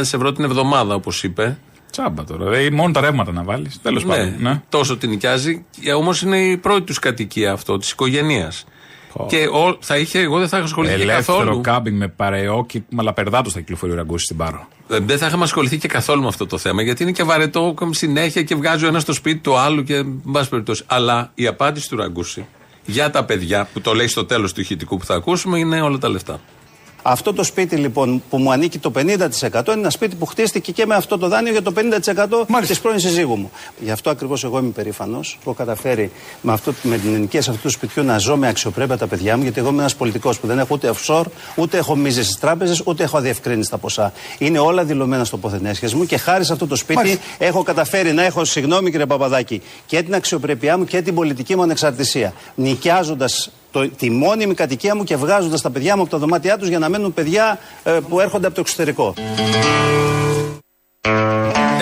[0.00, 1.58] ευρώ την εβδομάδα, όπως είπε.
[1.90, 2.44] Τσάμπα τώρα.
[2.44, 3.80] Δηλαδή, μόνο τα ρεύματα να βάλεις.
[3.82, 4.34] Τέλος πάντων.
[4.38, 4.62] Ναι.
[4.68, 5.64] τόσο την νοικιάζει.
[5.96, 8.64] Όμως είναι η πρώτη τους κατοικία αυτό, της οικογένειας.
[9.26, 11.60] Και ο, θα είχε, εγώ δεν θα είχα ασχοληθεί και Ελεύθερο καθόλου.
[11.60, 14.68] κάμπινγκ με παρεό και μαλαπερδάτος θα κυκλοφορεί ο Ραγκούση στην Πάρο.
[14.88, 17.74] Ε, Δεν θα είχαμε ασχοληθεί και καθόλου με αυτό το θέμα, γιατί είναι και βαρετό
[17.90, 20.82] συνέχεια και βγάζει ο ένας στο σπίτι του άλλου και εν πάση περιπτώσει.
[20.86, 22.46] Αλλά η απάντηση του Ραγκούση
[22.86, 25.98] για τα παιδιά, που το λέει στο τέλος του ηχητικού που θα ακούσουμε, είναι όλα
[25.98, 26.40] τα λεφτά.
[27.02, 30.86] Αυτό το σπίτι λοιπόν που μου ανήκει το 50% είναι ένα σπίτι που χτίστηκε και
[30.86, 31.72] με αυτό το δάνειο για το
[32.56, 33.50] 50% της πρώην συζύγου μου.
[33.80, 37.62] Γι' αυτό ακριβώς εγώ είμαι περήφανος που έχω καταφέρει με, αυτό, με την ενοικίαση αυτού
[37.62, 40.46] του σπιτιού να ζω με αξιοπρέπεια τα παιδιά μου, γιατί εγώ είμαι ένας πολιτικός που
[40.46, 41.24] δεν έχω ούτε offshore,
[41.56, 44.12] ούτε έχω μίζες στις τράπεζες, ούτε έχω αδιευκρίνηση τα ποσά.
[44.38, 47.20] Είναι όλα δηλωμένα στο ποθενέσχες μου και χάρη σε αυτό το σπίτι Μάλιστα.
[47.38, 51.62] έχω καταφέρει να έχω, συγγνώμη κύριε Παπαδάκη, και την αξιοπρέπειά μου και την πολιτική μου
[51.62, 52.32] ανεξαρτησία.
[52.54, 53.50] Νοικιάζοντας
[53.96, 56.88] τη μόνιμη κατοικία μου και βγάζοντας τα παιδιά μου από τα δωμάτια τους για να
[56.88, 59.14] μένουν παιδιά ε, που έρχονται από το εξωτερικό.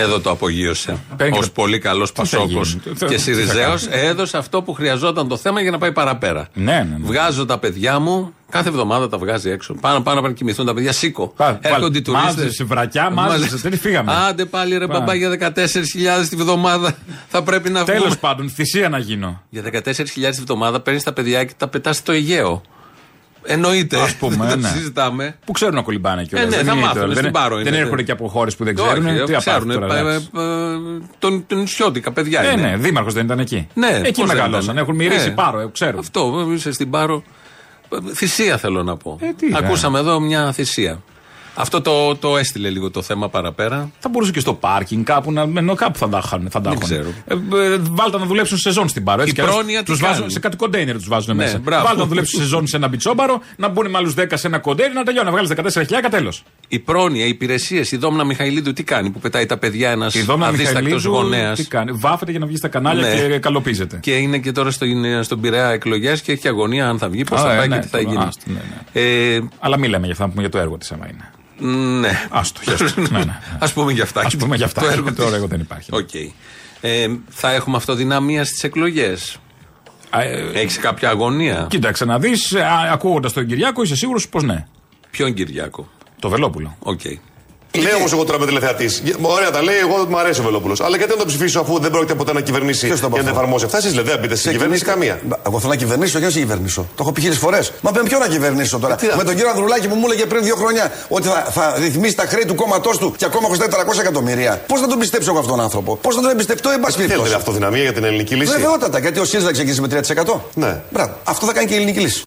[0.01, 0.97] Εδώ το απογείωσε.
[1.17, 4.03] Παίρνει Ω και- πολύ καλός θα Πασόκος γίνει, τι θα- και τι θα Σιριζέος κάνει.
[4.07, 6.49] έδωσε αυτό που χρειαζόταν το θέμα για να πάει παραπέρα.
[6.55, 6.97] Ναι, ναι, ναι.
[7.07, 9.75] Βγάζω τα παιδιά μου, κάθε εβδομάδα τα βγάζει έξω.
[9.75, 11.33] Πάνω, πάνω να κοιμηθούν τα παιδιά, σήκω.
[11.37, 12.35] Πά- Έρχονται οι βάλε, τουρίστες.
[12.37, 14.13] μάζεψε βρακιά, μάζεψε, δεν φύγαμε.
[14.29, 14.99] Άντε πάλι ρε Πάμε.
[14.99, 16.95] μπαμπά για 14.000 τη βδομάδα
[17.33, 17.99] θα πρέπει να βγούμε.
[17.99, 19.43] Τέλο πάντων, θυσία να γίνω.
[19.49, 22.63] Για 14.000 τη βδομάδα παίρνεις τα παιδιά και τα πετάς στο Αιγαίο.
[23.47, 24.01] Εννοείται.
[24.01, 24.69] Ας πούμε, δεν ναι.
[24.69, 25.37] το συζητάμε.
[25.45, 26.55] Που ξέρουν να κολυμπάνε κιόλας.
[26.55, 27.77] Ε, ναι, θα μάθουν, στην Πάρο Δεν είναι.
[27.79, 29.07] έρχονται και από χώρες που δεν Όχι, ξέρουν.
[29.07, 29.71] ε, Τι ξέρουν.
[29.71, 29.97] απάρτουν τώρα.
[29.97, 30.29] ε, εντάξει.
[30.37, 32.61] ε, ε, Τον τον νησιώτικα παιδιά Ε, είναι.
[32.69, 33.69] ναι, δήμαρχος δεν ήταν εκεί.
[33.75, 34.63] Ναι, εκεί πώς δεν μεγαλώσαν.
[34.63, 34.77] ήταν.
[34.79, 35.99] Έχουν μυρίσει Ε, πάρο, ε, ξέρουν.
[35.99, 37.23] Αυτό, είσαι στην Πάρο.
[37.93, 39.19] Ε, Θυσία θέλω να πω.
[39.21, 41.03] Ε, τι, Ακούσαμε εδώ μια θυσία.
[41.59, 43.91] Αυτό το, το έστειλε λίγο το θέμα παραπέρα.
[43.99, 45.41] Θα μπορούσε και στο πάρκινγκ κάπου να.
[45.57, 46.49] Ενώ κάπου θα τα είχαν.
[46.51, 46.85] Θα τα Δεν έχουν.
[46.85, 47.09] ξέρω.
[47.27, 47.35] Ε,
[47.75, 49.21] ε, βάλτε να δουλέψουν σεζόν στην Πάρο.
[49.21, 51.43] Έτσι, Η κι αλλιώς πρόνοια τι τους βάζουν, κάνει; σε κάτι κοντέινερ τους βάζουν Ναι,
[51.45, 51.59] μέσα.
[51.59, 51.85] μπράβο.
[51.87, 54.95] Βάλτε να δουλέψουν σεζόν σε ένα μπιτσόμπαρο, να μπουν με άλλους 10 σε ένα κοντέινερ,
[54.95, 55.27] να τελειώνει.
[55.27, 56.43] Να βγάλεις 14 τέλος.
[56.69, 60.21] Η πρόνοια, οι υπηρεσίες, η Δόμνα Μιχαηλίδου τι κάνει που πετάει τα παιδιά ένας Η
[60.23, 63.27] Δόμνα αδίστακτος Μιχαηλίδου γονέας; τι κάνει; Βάφεται για να βγει στα κανάλια Ναι.
[63.29, 63.97] και καλλωπίζεται.
[64.03, 64.87] Και είναι και τώρα στο,
[65.23, 67.75] στον Πειραιά εκλογές και έχει αγωνία αν θα βγει, πώς Α, θα ε, πάει ναι,
[67.75, 68.25] και τι θα τώρα, γίνει.
[68.25, 68.61] άστο, ναι,
[69.03, 71.31] Ε, Αλλά μην λέμε για αυτά, να πούμε για το έργο της, άμα είναι.
[71.59, 72.27] Ναι.
[72.31, 73.01] Άστο, χέστο.
[73.01, 73.41] ναι, ναι.
[73.59, 74.21] Ας πούμε για αυτά.
[74.21, 74.81] Ας πούμε για αυτά.
[74.81, 75.33] Το έργο Το της.
[75.33, 75.91] έργο δεν υπάρχει.
[75.95, 76.15] Οκ.
[76.81, 79.37] Ε, θα έχουμε αυτοδυναμία στις εκλογές.
[80.11, 82.55] Α, ε, Έχεις κάποια αγωνία; Κοίταξε να δεις,
[82.93, 84.67] ακούγοντας τον Κυριάκο, είσαι σίγουρος πως ναι.
[85.11, 85.89] Ποιον Κυριάκο;
[86.21, 86.77] Το Βελόπουλο.
[86.79, 87.01] Οκ.
[87.83, 88.89] Λέω όμως εγώ τώρα με τηλεθεατή.
[89.21, 90.81] Ωραία, τα λέει, εγώ μου αρέσει ο Βελόπουλος.
[90.81, 93.17] Αλλά γιατί να τον ψηφίσω αφού δεν πρόκειται ποτέ να κυβερνήσει Ποιος το και να
[93.17, 95.21] από τα αυτό; εφαρμόσει αυτά; Εσείς λέτε, δεν μπείτε στην κυβέρνηση καμία.
[95.47, 96.81] Εγώ θέλω να κυβερνήσω και να σε κυβερνήσω.
[96.83, 97.73] Το έχω πει χίλιες φορές.
[97.81, 100.27] Μα με ποιον να κυβερνήσω τώρα; τι να- με τον κύριο Ανδρουλάκη που μου έλεγε
[100.27, 103.69] πριν δύο χρόνια ότι θα, θα ρυθμίσει τα χρέη του κόμματός του και ακόμα χρωστάει
[103.69, 104.63] 400 εκατομμύρια.
[104.67, 107.13] Πώς θα τον πιστέψω εγώ αυτόν τον άνθρωπο; Πώς θα τον εμπιστευτώ, εν πάση Θέλετε
[107.13, 110.41] περιπτώσει; αυτοδυναμία για την ελληνική λύση; Βεβαιότατα, γιατί ο ΣΥΡΙΖΑ ξεκίνησε με 3%.
[110.55, 110.81] Ναι.
[110.91, 111.15] Μπράβο.
[111.25, 112.23] Αυτό θα κάνει και η ελληνική λύση.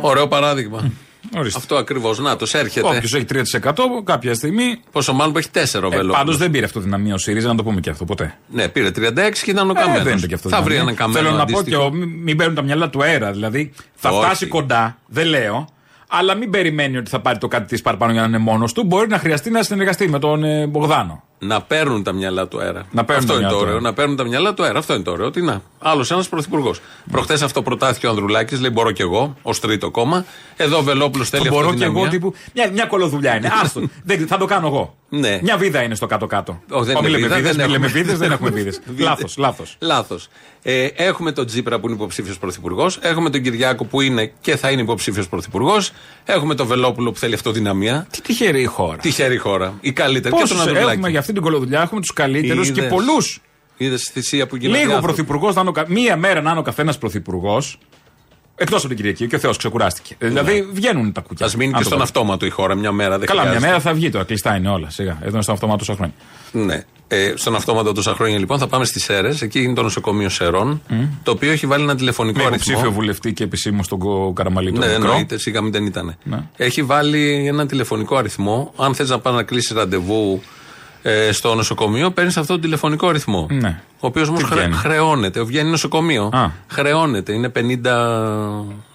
[0.00, 0.90] Ωραίο παράδειγμα.
[1.36, 1.58] Ορίστε.
[1.58, 2.18] Αυτό ακριβώς.
[2.18, 2.86] Να το έρχεται.
[2.86, 3.72] Όποιος έχει 3%
[4.04, 4.80] κάποια στιγμή.
[4.92, 6.12] Πόσο μάλλον που έχει 4 ο Ε, Βελόπουλο.
[6.12, 8.34] Πάντως δεν πήρε αυτοδυναμία ο ΣΥΡΙΖΑ, να το πούμε και αυτό ποτέ.
[8.48, 10.02] Ναι, πήρε 36 και ήταν ο Ε, Καμένος.
[10.02, 10.48] δεν είναι και αυτό.
[10.48, 10.94] θα βρει δυναμία.
[10.98, 11.26] έναν Καμένο.
[11.26, 11.80] Θέλω να πω αντίστοιχο.
[11.82, 13.32] και ο- μην μην παίρνουν τα μυαλά του αέρα.
[13.32, 14.24] Δηλαδή θα Όχι.
[14.24, 15.68] φτάσει κοντά, δεν λέω.
[16.08, 18.84] Αλλά μην περιμένει ότι θα πάρει το κάτι της παραπάνω για να είναι μόνος του.
[18.84, 21.22] Μπορεί να χρειαστεί να συνεργαστεί με τον ε, Μπογδάνο.
[21.46, 22.86] Να παίρνουν τα μυαλά του αέρα.
[22.90, 23.68] Να παίρνουν αυτό τα είναι το μυαλά του ωραίο.
[23.74, 23.80] αέρα.
[23.80, 24.78] Να παίρνουν τα μυαλά του αέρα.
[24.78, 25.30] Αυτό είναι το ωραίο.
[25.30, 25.62] Τι να.
[25.78, 26.80] Άλλος ένας πρωθυπουργός.
[27.10, 28.60] Προχθές αυτό προτάθηκε ο Ανδρουλάκης.
[28.60, 30.24] Λέει: Μπορώ κι εγώ, ως τρίτο κόμμα.
[30.56, 32.00] Εδώ ο Βελόπουλο θέλει Το μπορώ και αυτοδυναμία.
[32.02, 32.34] εγώ τύπου.
[32.54, 33.50] Μια, μια κολοδουλειά είναι.
[33.62, 33.80] Άστο.
[34.04, 34.94] δεν, θα το κάνω εγώ.
[35.18, 35.38] Ναι.
[35.42, 36.62] Μια βίδα είναι στο κάτω-κάτω.
[36.70, 38.00] Ω, δεν Ω, είναι μη λέμε βίδα, βίδες, δεν μη λέμε έχουμε.
[38.02, 38.80] βίδες, δεν έχουμε βίδες.
[38.96, 39.76] Λάθος, λάθος.
[39.80, 40.28] Λάθος.
[40.62, 42.98] Ε, έχουμε τον Τζίπρα που είναι υποψήφιος πρωθυπουργός.
[43.02, 45.90] Έχουμε τον Κυριάκο που είναι και θα είναι υποψήφιος πρωθυπουργός.
[46.24, 48.06] Έχουμε τον Βελόπουλο που θέλει αυτοδυναμία.
[48.10, 48.96] Τι τυχερή η χώρα.
[48.96, 49.74] Τυχερή χώρα.
[49.80, 50.34] Η καλύτερη.
[50.34, 50.90] Και Πόσους τον Ανδρουλάκη.
[50.92, 52.92] έχουμε για αυτή την κολοδουλειά, έχουμε τους καλύτερους και Είδες.
[52.92, 53.40] πολλούς.
[53.76, 54.84] Είδες τη θυσία που γίνεται.
[54.84, 57.78] Λίγο πρωθυπουργός να είναι ο κα- μία μέρα να είναι ο καθένας πρωθυπουργός.
[58.56, 60.14] Εκτός από την Κυριακή και ο Θεός ξεκουράστηκε.
[60.18, 61.46] Ε, Δηλαδή βγαίνουν τα κουκιά.
[61.46, 62.12] Α μείνει Αν και το στον βάλεις.
[62.14, 63.18] αυτόματο η χώρα μια μέρα.
[63.18, 63.70] Δεν Καλά, μια χρειάζεται.
[63.70, 64.24] μέρα θα βγει τώρα.
[64.24, 64.90] Κλειστά είναι όλα.
[64.90, 65.18] Σιγά.
[65.22, 66.14] Εδώ είναι στον αυτόματο τόσα χρόνια.
[66.52, 66.84] Ναι.
[67.08, 69.42] Ε, στον αυτόματο τόσα χρόνια λοιπόν θα πάμε στις Σέρες.
[69.42, 70.82] Εκεί είναι το νοσοκομείο Σερών.
[71.22, 72.62] Το οποίο έχει βάλει ένα τηλεφωνικό Με αριθμό.
[72.66, 75.02] υποψήφιο βουλευτή και επισήμω στον Κο- Καραμαλή τον Ναι, μικρό.
[75.08, 76.16] εννοείται, σιγά μην δεν ήταν.
[76.22, 76.38] Ναι.
[76.56, 78.72] Έχει βάλει ένα τηλεφωνικό αριθμό.
[78.76, 80.42] Αν θες να πάει να κλείσεις ραντεβού
[81.06, 83.46] ε, στο νοσοκομείο, παίρνεις αυτόν τον τηλεφωνικό αριθμό.
[83.50, 83.80] Ναι.
[84.00, 85.42] Ο οποίος όμως Τι βγαίνει; χρεώνεται.
[85.42, 86.30] Βγαίνει νοσοκομείο.
[86.32, 86.50] Α.
[86.68, 87.32] Χρεώνεται.
[87.32, 87.54] Είναι 50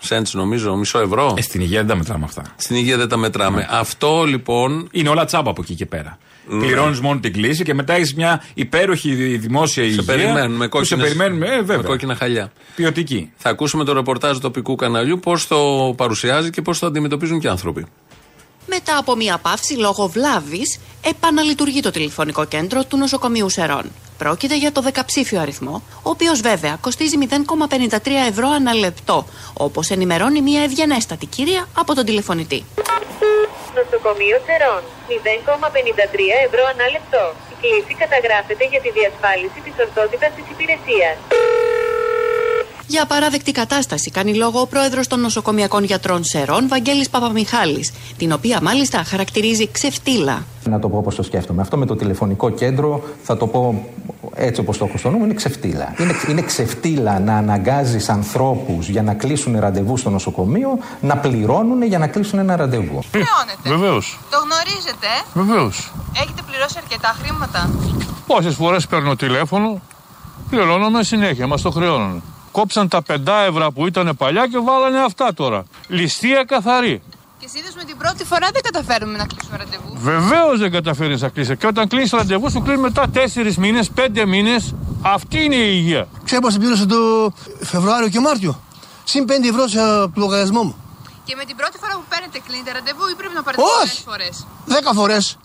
[0.09, 1.33] cents νομίζω, μισό ευρώ.
[1.37, 2.41] Ε, στην υγεία δεν τα μετράμε αυτά.
[2.55, 3.67] Στην υγεία δεν τα μετράμε.
[3.71, 6.17] Αυτό λοιπόν Είναι όλα τσάμπα από εκεί και πέρα.
[6.59, 9.95] Πληρώνεις μόνο την κλίση και μετά έχει μια υπέροχη δημόσια υγεία.
[9.95, 11.83] σε περιμένουν με που σε κόκκινες- περιμένουν, ε, με βέβαια.
[11.85, 12.51] κόκκινα χαλιά.
[12.75, 13.31] Ποιοτική.
[13.37, 15.57] Θα ακούσουμε το ρεπορτάζ του τοπικού καναλιού πώς το
[15.97, 17.85] παρουσιάζει και πώς το αντιμετωπίζουν και οι άνθρωποι.
[18.69, 23.91] Μετά από μία παύση λόγω βλάβης, επαναλειτουργεί το τηλεφωνικό κέντρο του νοσοκομείου Σερών.
[24.17, 27.97] Πρόκειται για το δεκαψήφιο αριθμό, ο οποίος βέβαια κοστίζει 0,53
[28.29, 32.65] ευρώ ανά λεπτό, όπως ενημερώνει μία ευγενέστατη κυρία από τον τηλεφωνητή.
[33.75, 34.81] Νοσοκομείο Σερών.
[35.07, 37.23] 0,53 ευρώ ανά λεπτό.
[37.53, 41.15] Η κλήση καταγράφεται για τη διασφάλιση της ορθότητας της υπηρεσίας.
[42.89, 48.59] Για παράδεκτη κατάσταση κάνει λόγο ο πρόεδρος των νοσοκομιακών γιατρών Σερών, Βαγγέλης Παπαμιχάλης, την οποία
[48.61, 50.43] μάλιστα χαρακτηρίζει ξεφτύλα.
[50.63, 51.61] Να το πω όπως το σκέφτομαι.
[51.61, 53.85] Αυτό με το τηλεφωνικό κέντρο θα το πω
[54.35, 55.93] έτσι όπως το χρωστονούμε, είναι ξεφτύλα.
[55.99, 61.99] Είναι, είναι ξεφτύλα να αναγκάζεις ανθρώπους για να κλείσουν ραντεβού στο νοσοκομείο να πληρώνουν για
[61.99, 62.99] να κλείσουν ένα ραντεβού.
[63.11, 63.69] Χρεώνετε.
[63.69, 64.19] Βεβαίως.
[64.29, 65.91] Το γνωρίζετε; ε; Βεβαίως.
[66.15, 67.69] Έχετε πληρώσει αρκετά χρήματα;
[68.27, 69.81] Πόσες φορές παίρνω τηλέφωνο,
[70.49, 72.23] πληρώνομαι συνέχεια, μας το χρεώνουν.
[72.51, 73.15] Κόψαν τα 5
[73.47, 75.63] ευρώ που ήταν παλιά και βάλανε αυτά τώρα.
[75.87, 77.01] Ληστεία καθαρή.
[77.39, 79.93] Και συνήθω με την πρώτη φορά δεν καταφέρουμε να κλείσουμε ραντεβού.
[79.95, 81.57] Βεβαίως δεν καταφέρεις να κλείσει.
[81.57, 84.73] Και όταν κλείσει ραντεβού, σου κλείνει μετά 4 μήνες, 5 μήνες.
[85.01, 86.07] Αυτή είναι η υγεία.
[86.25, 88.59] Ξέρω πως πλήρωσα το Φεβρουάριο και Μάρτιο;
[89.03, 89.79] Συν 5 ευρώ σε
[90.15, 90.75] λογαριασμό μου.
[91.23, 94.03] Και με την πρώτη φορά που παίρνετε κλείνετε ραντεβού ή πρέπει να πάρετε Όχι.
[94.03, 95.37] πολλές φορές; 10 φορές.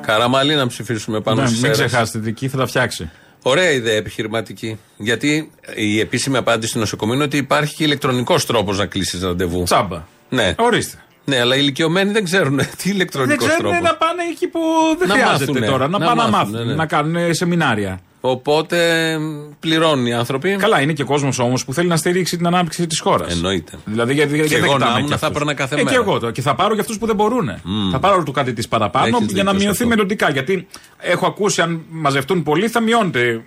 [0.00, 1.86] Καραμαλή να ψηφίσουμε πάνω Ναι, στις μην αίρες.
[1.86, 3.10] ξεχάσετε, δική θα τα φτιάξει.
[3.46, 4.78] Ωραία ιδέα επιχειρηματική.
[4.96, 9.62] Γιατί η επίσημη απάντηση στην νοσοκομείο είναι ότι υπάρχει και ηλεκτρονικός τρόπος να κλείσεις ραντεβού.
[9.62, 10.02] Τσάμπα.
[10.28, 10.54] Ναι.
[10.58, 10.98] Ορίστε.
[11.24, 13.80] Ναι, αλλά οι ηλικιωμένοι δεν ξέρουν τι Δεν ηλεκτρονικό ξέρουν τρόπος.
[13.80, 14.60] να πάνε εκεί που
[14.98, 15.66] δεν Να χρειάζεται μάθουνε.
[15.66, 15.88] τώρα.
[15.88, 16.74] Να, Να πάνε να μάθουνε, μάθουν, ναι.
[16.74, 18.00] να κάνουν σεμινάρια.
[18.26, 19.18] Οπότε
[19.60, 20.56] πληρώνουν οι άνθρωποι.
[20.56, 23.32] Καλά, είναι και κόσμος όμως που θέλει να στηρίξει την ανάπτυξη της χώρας.
[23.32, 23.72] Εννοείται.
[23.84, 25.40] Δηλαδή, γιατί, γιατί Και δεν εγώ να κοιτάμε ήμουν, και θα αυτούς.
[25.40, 25.90] έπαιρνα κάθε ε, μέρα.
[25.90, 26.30] Και εγώ το.
[26.30, 27.50] Και θα πάρω για αυτούς που δεν μπορούν.
[27.90, 29.88] Θα πάρω του κάτι της παραπάνω Έχεις για να δίκιο σε μειωθεί αυτό.
[29.88, 30.30] μελλοντικά.
[30.30, 30.66] Γιατί
[30.98, 33.44] έχω ακούσει αν μαζευτούν πολλοί θα μειώνεται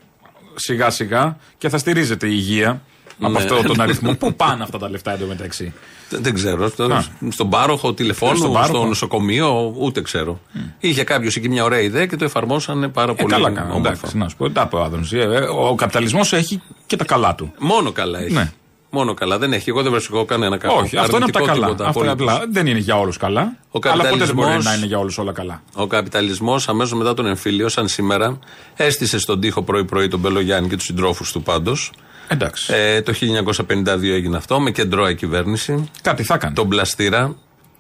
[0.55, 2.81] σιγά σιγά και θα στηρίζεται η υγεία
[3.21, 3.38] από Ναι.
[3.38, 4.13] αυτόν τον αριθμό.
[4.15, 5.73] Πού πάνε αυτά τα λεφτά εντωμεταξύ;
[6.10, 6.67] Δεν, δεν ξέρω.
[6.69, 7.03] Στο, Α.
[7.30, 8.86] στον πάροχο τηλεφώνου, Στον στο πάροχο.
[8.86, 10.39] νοσοκομείο, ούτε ξέρω.
[10.80, 13.73] Είχε κάποιος εκεί μια ωραία ιδέα και το εφαρμόσανε πάρα Ε, πολύ καλά κάνω.
[13.73, 13.89] όμορφα.
[13.89, 14.49] Εντάξει, να σου πω.
[14.49, 15.12] Τα πω, Άδωνης.
[15.12, 17.53] Ε, ε, Ο καπιταλισμός έχει και τα καλά του.
[17.60, 18.34] Μόνο καλά έχει.
[18.34, 18.51] Ναι.
[18.89, 19.38] Μόνο καλά.
[19.38, 19.69] Δεν έχει.
[19.69, 20.75] Εγώ δεν βρίσκω κανένα κακό.
[20.75, 21.65] Όχι, αυτό είναι από τα Αρνητικό καλά.
[21.65, 22.36] τίποτα, Αυτό είναι απολύτως.
[22.38, 22.51] απλά.
[22.53, 23.41] Δεν είναι για όλους καλά.
[23.41, 25.62] Ο αλλά ποτέ δεν καπιταλισμός- μπορεί να είναι για όλους όλα καλά.
[25.73, 28.39] Ο καπιταλισμός αμέσως μετά τον εμφύλιο, σαν σήμερα,
[28.75, 31.91] έστησε στον τοίχο πρωί-πρωί τον Μπελογιάννη και τους συντρόφους του πάντως.
[32.27, 32.73] Εντάξει.
[32.73, 35.89] Ε, το 1952 έγινε αυτό με κεντρώα κυβέρνηση.
[36.01, 36.53] Κάτι θα έκανε.
[36.53, 37.35] Τον Πλαστήρα.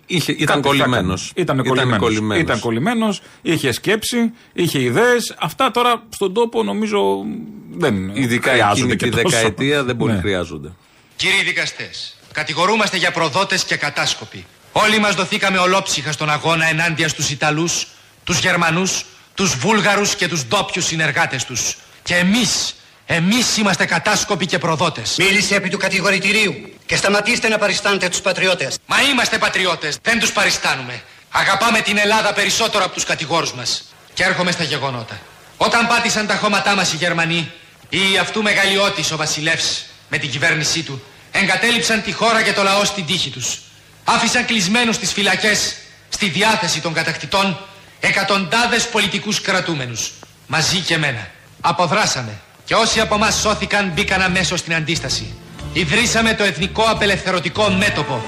[0.09, 1.31] Είχε, ήταν Κάτι θα κολλημένος.
[1.35, 1.61] έκανε.
[1.61, 1.63] Ήταν
[1.99, 2.41] κολλημένος.
[2.41, 5.35] Ήταν κολλημένος, είχε σκέψη, είχε ιδέες.
[5.39, 7.23] Αυτά τώρα στον τόπο νομίζω
[7.71, 9.35] δεν Ειδικά χρειάζονται εκείνη και τη τόσο.
[9.35, 10.19] δεκαετία δεν πολύ Ναι.
[10.19, 10.71] χρειάζονται.
[11.15, 14.45] Κύριοι δικαστές, κατηγορούμαστε για προδότες και κατάσκοποι.
[14.71, 17.87] Όλοι μας δοθήκαμε ολόψυχα στον αγώνα ενάντια στους Ιταλούς,
[18.23, 21.77] τους Γερμανούς, τους Βούλγαρους και τους ντόπιους συνεργάτες τους.
[22.03, 22.75] Και εμείς,
[23.09, 25.15] εμείς είμαστε κατάσκοποι και προδότες.
[25.17, 28.77] Μίλησε επί του κατηγορητηρίου και σταματήστε να παριστάνετε τους πατριώτες.
[28.85, 31.01] Μα είμαστε πατριώτες, δεν τους παριστάνουμε.
[31.29, 33.83] Αγαπάμε την Ελλάδα περισσότερο από τους κατηγόρους μας.
[34.13, 35.19] Και έρχομαι στα γεγονότα.
[35.57, 37.51] Όταν πάτησαν τα χώματά μας οι Γερμανοί,
[37.89, 42.85] ή αυτού μεγαλειώτης ο βασιλεύς με την κυβέρνησή του, εγκατέλειψαν τη χώρα και το λαό
[42.85, 43.59] στην τύχη τους.
[44.03, 45.75] Άφησαν κλεισμένους στι φυλακές,
[46.09, 47.59] στη διάθεση των κατακτητών,
[47.99, 50.11] εκατοντάδες πολιτικούς κρατούμενους.
[50.47, 51.27] Μαζί και εμένα.
[51.61, 52.41] Αποδράσαμε.
[52.67, 55.33] Και όσοι από εμάς σώθηκαν μπήκαν αμέσως στην αντίσταση.
[55.73, 58.21] Ιδρύσαμε το Εθνικό Απελευθερωτικό Μέτωπο,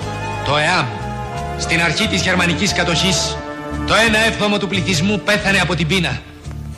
[0.45, 0.85] το ΕΑΜ.
[1.57, 3.37] Στην αρχή της γερμανικής κατοχής,
[3.87, 3.97] το 1
[4.27, 6.21] έβδομο του πληθυσμού πέθανε από την πείνα.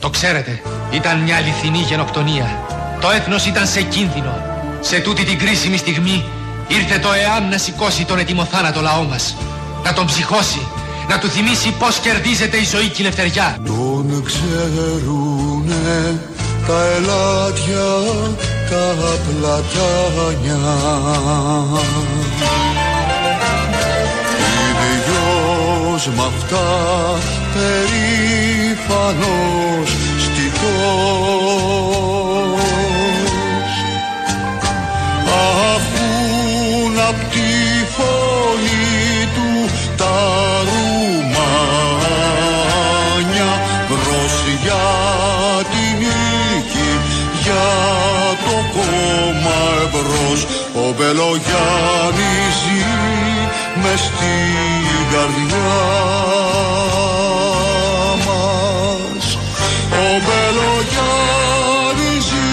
[0.00, 2.64] Το ξέρετε, ήταν μια αληθινή γενοκτονία.
[3.00, 4.42] Το έθνος ήταν σε κίνδυνο.
[4.80, 6.24] Σε τούτη την κρίσιμη στιγμή
[6.68, 9.36] ήρθε το ΕΑΜ να σηκώσει τον ετοιμοθάνατο λαό μας.
[9.84, 10.66] Να τον ψυχώσει,
[11.08, 13.58] να του θυμίσει πώς κερδίζεται η ζωή και η ελευθεριά.
[13.66, 16.20] Τον ξέρουνε
[16.66, 17.90] τα ελάτια,
[18.70, 20.60] τα πλατάνια.
[24.92, 26.68] Ίδιος μ' αυτά
[27.52, 28.70] περήφανος
[30.18, 31.12] στιτός
[35.72, 37.50] Αχούν απ' τη
[37.94, 38.71] φωνή
[48.44, 50.40] το κόμμα εμπρός.
[50.74, 52.84] Ο Μπελογιάννης ζει
[53.82, 55.74] μες στην καρδιά
[58.24, 59.26] μας.
[60.04, 62.50] Ο Μπελογιάννης ζει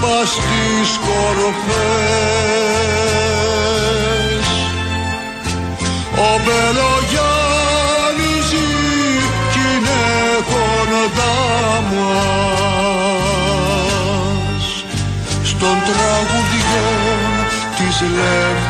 [0.00, 2.39] πας στις κορφές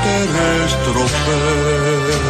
[0.04, 2.20] ελεύθερες τροφές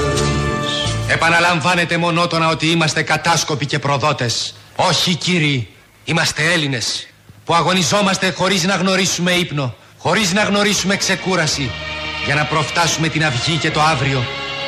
[1.06, 4.54] Επαναλαμβάνετε μονότονα ότι είμαστε κατάσκοποι και προδότες.
[4.76, 5.68] Όχι κύριοι,
[6.04, 7.06] είμαστε Έλληνες
[7.44, 11.70] που αγωνιζόμαστε χωρίς να γνωρίσουμε ύπνο, χωρίς να γνωρίσουμε ξεκούραση
[12.24, 14.24] για να προφτάσουμε την αυγή και το αύριο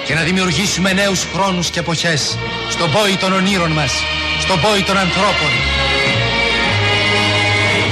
[0.07, 2.37] και να δημιουργήσουμε νέους χρόνους και εποχές
[2.71, 3.93] στον πόη των ονείρων μας,
[4.41, 5.51] στον πόη των ανθρώπων.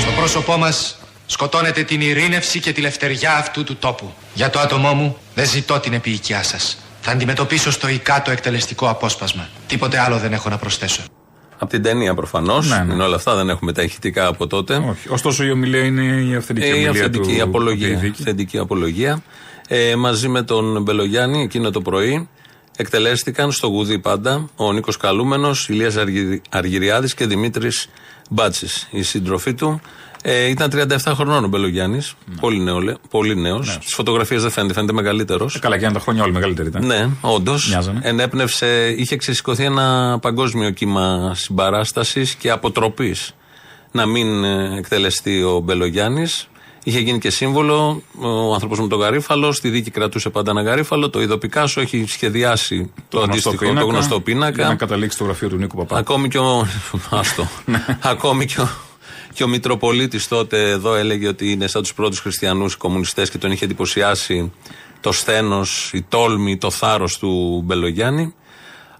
[0.00, 0.99] Στο πρόσωπό μας
[1.34, 4.12] σκοτώνετε την ειρήνευση και τη λευτεριά αυτού του τόπου.
[4.34, 6.78] Για το άτομό μου δεν ζητώ την επίοικιά σας.
[7.00, 9.48] Θα αντιμετωπίσω στο ΙΚΑ το εκτελεστικό απόσπασμα.
[9.66, 11.02] Τίποτε άλλο δεν έχω να προσθέσω.
[11.58, 12.68] Από την ταινία προφανώς.
[12.68, 12.94] Ναι, ναι.
[12.94, 14.74] Είναι όλα αυτά, δεν έχουμε τα ηχητικά από τότε.
[14.76, 15.08] Όχι.
[15.08, 17.86] Ωστόσο η ομιλία είναι η αυθεντική Ε, η ομιλία αυθεντική του απολογία.
[17.88, 18.22] Παπαϊδίκη.
[18.22, 19.22] Αυθεντική απολογία.
[19.68, 22.28] Ε, μαζί με τον Μπελογιάννη εκείνο το πρωί
[22.76, 27.88] εκτελέστηκαν στο Γουδί πάντα ο Νίκος Καλούμενος, Ηλίας Αργυ- Αργυριάδης και Δημήτρης
[28.30, 28.88] Μπάτσης.
[28.90, 29.80] Η σύντροφή του
[30.22, 30.70] ε, ήταν
[31.04, 32.14] 37 χρονών ο Μπελογιάννης.
[32.40, 32.78] Πολύ, νέο,
[33.10, 33.78] πολύ νέος.
[33.80, 35.54] Στι φωτογραφίες δεν φαίνεται, φαίνεται μεγαλύτερος.
[35.54, 36.86] Ε, καλά, και αν τα χρόνια όλοι μεγαλύτεροι ήταν.
[36.86, 37.68] Ναι, όντως.
[37.68, 38.00] Μοιάζανε.
[38.02, 43.34] Ενέπνευσε, είχε ξεσηκωθεί ένα παγκόσμιο κύμα συμπαράστασης και αποτροπής
[43.92, 46.48] να μην ε, εκτελεστεί ο Μπελογιάννης.
[46.84, 49.52] Είχε γίνει και σύμβολο ο άνθρωπος με τον γαρίφαλο.
[49.52, 51.10] Στη δίκη κρατούσε πάντα ένα γαρίφαλο.
[51.10, 54.54] Το είδο Πικάσο έχει σχεδιάσει το, αντίστοιχο, το γνωστό πίνακα.
[54.54, 55.98] Για να καταλήξει το γραφείο του Νίκου Παπά.
[55.98, 56.66] Ακόμη και ο.
[57.10, 57.48] Άστο.
[58.00, 58.68] Ακόμη και ο,
[59.32, 63.52] και ο Μητροπολίτης τότε εδώ έλεγε ότι είναι σαν τους πρώτους χριστιανούς κομμουνιστές και τον
[63.52, 64.52] είχε εντυπωσιάσει
[65.00, 68.34] το σθένος, η τόλμη, το θάρρος του Μπελογιάννη.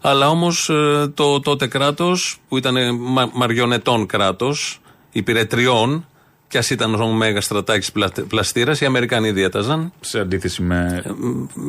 [0.00, 0.70] Αλλά όμως
[1.14, 4.80] το τότε κράτος, που ήταν μα, μαριονετών κράτος,
[5.12, 6.06] υπηρετριών,
[6.50, 7.92] κι α ήταν ο Μέγα Στρατάκη
[8.28, 9.92] Πλαστήρας, οι Αμερικανοί διέταζαν.
[10.00, 11.02] Σε αντίθεση με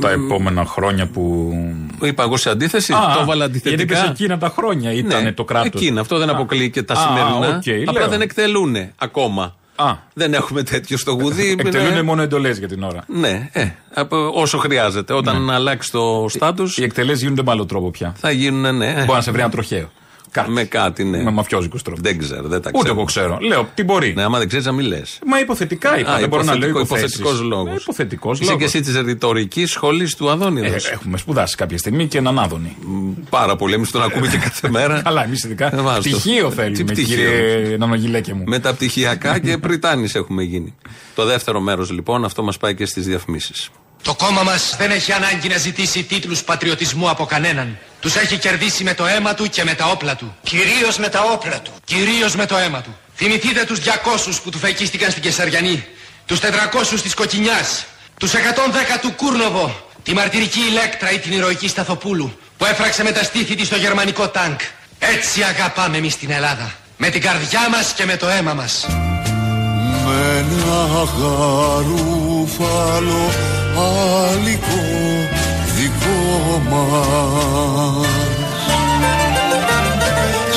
[0.01, 1.53] τα επόμενα χρόνια που.
[2.01, 3.99] Είπα εγώ σε αντίθεση, Α, το έβαλα Γιατί αντιθετικά.
[3.99, 5.81] είπες εκείνα τα χρόνια ήταν Ναι, το κράτος.
[5.81, 7.61] Εκείνα, αυτό δεν αποκλείει και τα σημερινά.
[7.89, 9.55] Απλά δεν εκτελούν ακόμα.
[9.75, 9.95] Α.
[10.13, 11.51] Δεν έχουμε τέτοιο στο γουδί.
[11.59, 12.01] Εκτελούν ναι.
[12.01, 13.03] μόνο εντολές για την ώρα.
[13.07, 15.13] Ναι, ε, από όσο χρειάζεται.
[15.13, 16.63] Όταν αλλάξει το στάτου.
[16.75, 18.13] Οι εκτελέσει γίνονται με άλλο τρόπο πια.
[18.17, 18.93] Θα γίνουν, ναι.
[18.93, 19.91] Μπορεί να σε βρει ένα τροχαίο.
[20.47, 21.23] Με κάτι, ναι.
[21.23, 22.01] Με μαφιόζικους τρόπο.
[22.03, 22.93] Δεν ξέρω, δεν τα Ούτε ξέρω.
[22.93, 23.37] εγώ ξέρω.
[23.41, 24.13] Λέω, τι μπορεί.
[24.13, 25.19] Ναι, άμα δεν ξέρεις, να μην λες.
[25.25, 26.17] Μα υποθετικά είπα.
[26.19, 27.81] δεν μπορώ να λέω Υποθετικός λόγος.
[27.81, 30.67] Υποθετικός Είσαι και εσύ της ρητορικής σχολής του Αδόνιδα.
[30.67, 32.75] Ε, έχουμε σπουδάσει κάποια στιγμή και έναν Άδωνη.
[33.29, 33.73] Πάρα πολύ.
[33.73, 35.01] Εμείς τον ακούμε και κάθε μέρα.
[35.01, 35.75] Καλά, εμείς ειδικά.
[35.75, 36.09] Ε, βάζω το.
[36.17, 38.43] Πτυχίο Τι θέλουμε, πτυχίο; κύριε Νανογιλέκε μου.
[38.45, 40.75] Με τα πτυχιακά και πριτάνη έχουμε γίνει.
[41.15, 43.69] Το δεύτερο μέρος λοιπόν, αυτό μας πάει και στις διαφημίσεις.
[44.01, 47.77] Το κόμμα μας δεν έχει ανάγκη να ζητήσει τίτλους πατριωτισμού από κανέναν.
[47.99, 50.35] Τους έχει κερδίσει με το αίμα του και με τα όπλα του.
[50.43, 51.71] Κυρίως με τα όπλα του.
[51.83, 52.97] Κυρίως με το αίμα του.
[53.15, 55.85] Θυμηθείτε τους 200 που τους φεκίστηκαν στην Κεσαριανή.
[56.25, 57.85] Τους 400 της Κοκκινιάς.
[58.19, 59.89] Τους 110 του Κούρνοβο.
[60.03, 64.27] Τη μαρτυρική Ηλέκτρα ή την ηρωική Σταθοπούλου που έφραξε με τα στήθη της το γερμανικό
[64.27, 64.57] τάγκ.
[64.99, 66.71] Έτσι αγαπάμε εμείς την Ελλάδα.
[66.97, 68.85] Με την καρδιά μας και με το αίμα μας.
[70.05, 72.21] Με ένα γαρούφαλο
[73.77, 74.83] άλικο
[75.75, 78.07] δικό μας.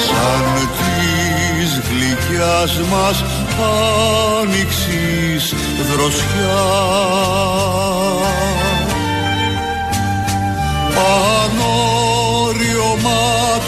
[0.07, 0.46] Σαν
[0.77, 3.18] της γλυκιάς μας
[4.40, 5.44] άνοιξης
[5.92, 6.66] δροσιά.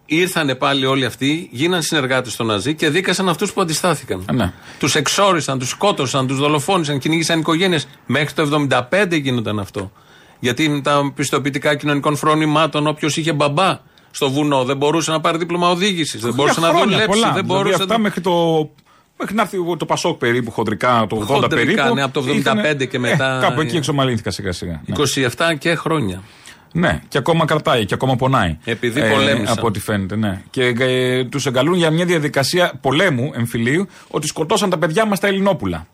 [0.06, 4.24] ήρθαν πάλι όλοι αυτοί, γίναν συνεργάτες των Ναζί και δίκασαν αυτούς που αντιστάθηκαν.
[4.32, 4.52] ναι.
[4.78, 7.88] Τους εξόρισαν, τους σκότωσαν, τους δολοφόνησαν, κυνήγησαν οικογένειες.
[8.06, 9.92] Μέχρι το 75 γίνονταν αυτό.
[10.40, 13.78] Γιατί τα πιστοποιητικά κοινωνικών φρονημάτων, όποιος είχε μπαμπά
[14.10, 16.20] στο βουνό, δεν μπορούσε να πάρει δίπλωμα οδήγησης.
[16.20, 17.08] Δεν μπορούσε Για να χρόνια δουλέψει.
[17.20, 17.32] πολλά.
[17.32, 18.68] Δεν Δηλαδή μπορούσε αυτά να- μέχρι το.
[19.18, 21.94] Μέχρι να έρθει το Πασόκ περίπου χοντρικά, το 80 Χοντρικά, περίπου.
[21.94, 24.82] ναι, από το 75 και μετά, Ε, κάπου εκεί ε, εξομαλύνθηκα σιγά σιγά.
[24.86, 24.94] Ναι.
[24.94, 26.22] 27 και χρόνια.
[26.72, 28.58] Ναι, και ακόμα κρατάει και ακόμα πονάει.
[28.64, 29.58] Επειδή πολέμησαν.
[29.58, 30.42] Από ό,τι φαίνεται, ναι.
[30.50, 35.26] Και ε, τους εγκαλούν για μια διαδικασία πολέμου, εμφυλίου, ότι σκοτώσαν τα παιδιά μας τα
[35.26, 35.86] Ελληνόπουλα.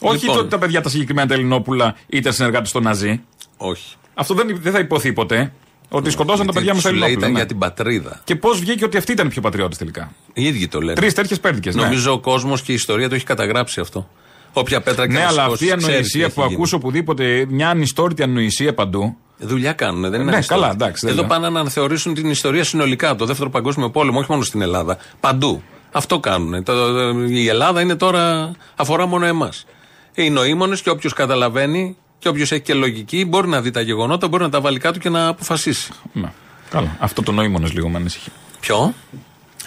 [0.00, 0.38] Όχι Λοιπόν.
[0.40, 3.20] ότι τα παιδιά τα συγκεκριμένα τα Ελληνόπουλα ήταν συνεργάτες των Ναζί.
[3.56, 3.94] Όχι.
[4.14, 5.52] Αυτό δεν, δεν θα υποθεί ποτέ.
[5.88, 7.18] Ότι σκοτώσαν τα παιδιά μα τα Σου λέει Ελληνόπουλα.
[7.18, 7.38] ήταν ναι.
[7.38, 8.20] για την πατρίδα.
[8.24, 10.12] Και πώς βγήκε ότι αυτοί ήταν οι πιο πατριώτες τελικά.
[10.32, 10.92] Οι ίδιοι το λένε.
[10.94, 11.70] Τρεις τέτοιες πέρδικε.
[11.70, 11.82] Ναι.
[11.82, 14.08] Νομίζω ο κόσμος και η ιστορία το έχει καταγράψει αυτό.
[14.52, 16.54] Όποια πέτρα και Ναι, να αλλά σηκώσεις, αυτή η ξέρεις τι ανοησία έχει που γίνει.
[16.54, 19.16] ακούς οπουδήποτε, μια ανιστόρητη ανοησία παντού.
[19.38, 20.66] Δουλειά κάνουν, δεν είναι Ναι, ανιστόρητη.
[20.66, 21.30] καλά, εντάξει, δεν Εδώ λέω.
[21.30, 24.98] πάνε να αναθεωρήσουν την ιστορία συνολικά, το δεύτερο παγκόσμιο πόλεμο, όχι μόνο στην Ελλάδα.
[25.20, 25.62] Παντού.
[25.92, 26.62] Αυτό κάνουν.
[26.64, 29.66] Το, το- η Ελλάδα είναι τώρα, αφορά μόνο εμάς.
[30.14, 34.28] Οι νοήμονες και όποιος καταλαβαίνει και όποιος έχει και λογική μπορεί να δει τα γεγονότα,
[34.28, 35.90] μπορεί να τα βάλει κάτω και να αποφασίσει.
[36.12, 36.32] Ναι.
[36.70, 36.96] Καλά.
[37.00, 38.30] Αυτό το νοήμονες λίγο με ανησυχεί.
[38.60, 38.94] Ποιο;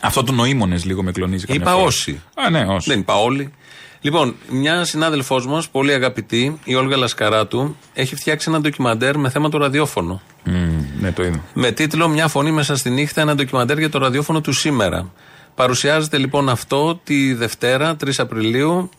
[0.01, 1.45] Αυτό το νοήμονες λίγο με κλονίζει.
[1.45, 1.83] καμιά Είπα φορά.
[1.83, 2.21] όσοι.
[2.35, 2.89] Α, ναι, όσοι.
[2.89, 3.53] Δεν είπα όλοι.
[4.01, 9.49] Λοιπόν, μια συνάδελφός μας, πολύ αγαπητή, η Όλγα Λασκαράτου, έχει φτιάξει ένα ντοκιμαντέρ με θέμα
[9.49, 10.21] το ραδιόφωνο.
[10.43, 10.53] Μμ,
[10.99, 11.43] ναι, το είδα.
[11.53, 15.11] Με τίτλο Μια φωνή μέσα στη νύχτα, ένα ντοκιμαντέρ για το ραδιόφωνο του σήμερα.
[15.55, 18.89] Παρουσιάζεται λοιπόν αυτό τη Δευτέρα, 3 Απριλίου,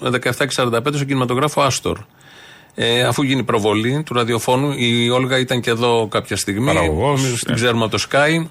[0.00, 1.98] 17.45 στο κινηματογράφο Άστορ.
[2.74, 6.66] Ε, αφού γίνει προβολή του ραδιοφώνου, η Όλγα ήταν και εδώ κάποια στιγμή.
[6.66, 7.54] Παραγωγός, Νομίζω Την ε.
[7.54, 8.46] ξέρουμε από το Sky.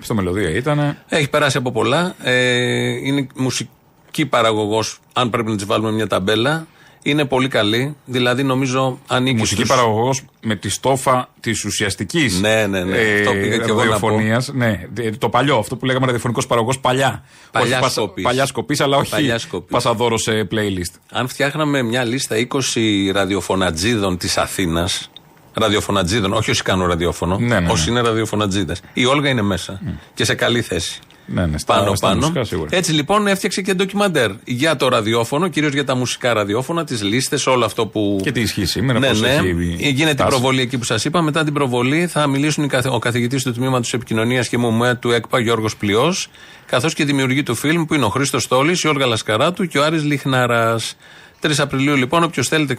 [0.00, 0.96] Στο μελωδία ήταν.
[1.08, 2.14] Έχει περάσει από πολλά.
[2.22, 6.66] Ε, είναι μουσική παραγωγός, αν πρέπει να της βάλουμε μια ταμπέλα.
[7.02, 7.96] Είναι πολύ καλή.
[8.04, 12.96] Δηλαδή, νομίζω ανήκει Μουσική στους- παραγωγός με τη στόφα της ουσιαστικής Ναι, ναι, ναι.
[13.18, 14.50] Αυτό πήγα και εγώ να ραδιοφωνίας.
[14.54, 17.24] Ναι, ε, το παλιό, αυτό που λέγαμε ραδιοφωνικός παραγωγός παλιά.
[17.50, 18.24] Παλιά Όχι πασα- σκοπής.
[18.24, 19.70] Παλιά σκοπής, αλλά όχι Παλιά σκοπής.
[19.70, 20.94] πασαδόρο σε playlist.
[21.12, 25.10] Αν φτιάχναμε μια λίστα 20 ραδιοφωνατζίδων της Αθήνας.
[25.54, 27.38] Ραδιοφωνατζίδων, όχι όσοι κάνουν ραδιόφωνο.
[27.38, 27.98] Ναι, ναι, Όσοι ναι.
[27.98, 28.80] είναι ραδιοφωνατζίδες.
[28.92, 29.80] Η Όλγα είναι μέσα.
[30.14, 30.98] Και σε καλή θέση.
[31.30, 32.20] Ναι, ναι, στα, πάνω στα πάνω.
[32.20, 32.68] μουσικά σίγουρα.
[32.72, 37.46] Έτσι λοιπόν έφτιαξε και ντοκιμαντέρ για το ραδιόφωνο, κυρίως για τα μουσικά ραδιόφωνα, τις λίστες,
[37.46, 38.20] όλο αυτό που.
[38.22, 39.28] Και τι ισχύει σήμερα, ναι, πώς ναι.
[39.28, 40.28] έχει Γίνεται η φτάσει.
[40.28, 41.22] προβολή εκεί που σας είπα.
[41.22, 45.10] Μετά την προβολή θα μιλήσουν οι καθ- ο καθηγητής του τμήματος επικοινωνίας και μουμέ του
[45.10, 46.28] ΕΚΠΑ Γιώργος Πλειός,
[46.66, 49.78] καθώς και η δημιουργή του φιλμ που είναι ο Χρήστος Τόλη, η Όλγα Λασκαράτου και
[49.78, 50.78] ο Άρης Λιχναρά.
[51.42, 52.78] 3 Απριλίου λοιπόν, όποιος θέλει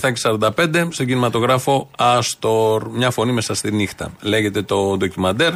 [0.00, 2.88] 17.45 στον κινηματογράφο Άστορ.
[2.90, 4.12] Μια φωνή μέσα στη νύχτα.
[4.22, 5.52] Λέγεται το ντοκιμαντέρ.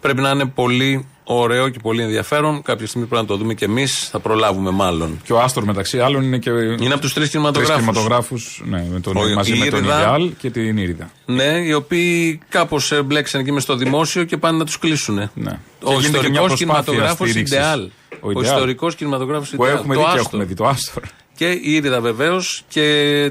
[0.00, 2.62] Πρέπει να είναι πολύ ωραίο και πολύ ενδιαφέρον.
[2.62, 4.08] Κάποια στιγμή πρέπει να το δούμε και εμείς.
[4.10, 5.20] Θα προλάβουμε μάλλον.
[5.24, 6.50] Και ο Άστορ μεταξύ άλλων είναι και.
[6.50, 7.76] Είναι από τους τρεις κινηματογράφους.
[7.84, 9.96] κινηματογράφους, ναι, με τον, Ο- μαζί η με τον Ήριδα.
[10.00, 11.10] Ιδεάλ και την Ήριδα.
[11.24, 15.14] Ναι, οι οποίοι κάπως μπλέξαν εκεί μες στο δημόσιο και πάνε να τους κλείσουν.
[15.14, 15.28] Ναι.
[15.30, 17.56] Ο Και γίνεται και ιστορικός μια προσπάθεια κινηματογράφος στήριξης.
[17.56, 17.80] Ιντεάλ.
[17.80, 18.44] Ο Ο Ιντεάλ.
[18.46, 19.74] ιστορικός κινηματογράφος Που Ιντεάλ.
[19.78, 20.26] έχουμε Το δει και Άστορ.
[20.26, 21.02] έχουμε δει το Άστορ.
[21.36, 22.82] Και η Ήριδα βεβαίως και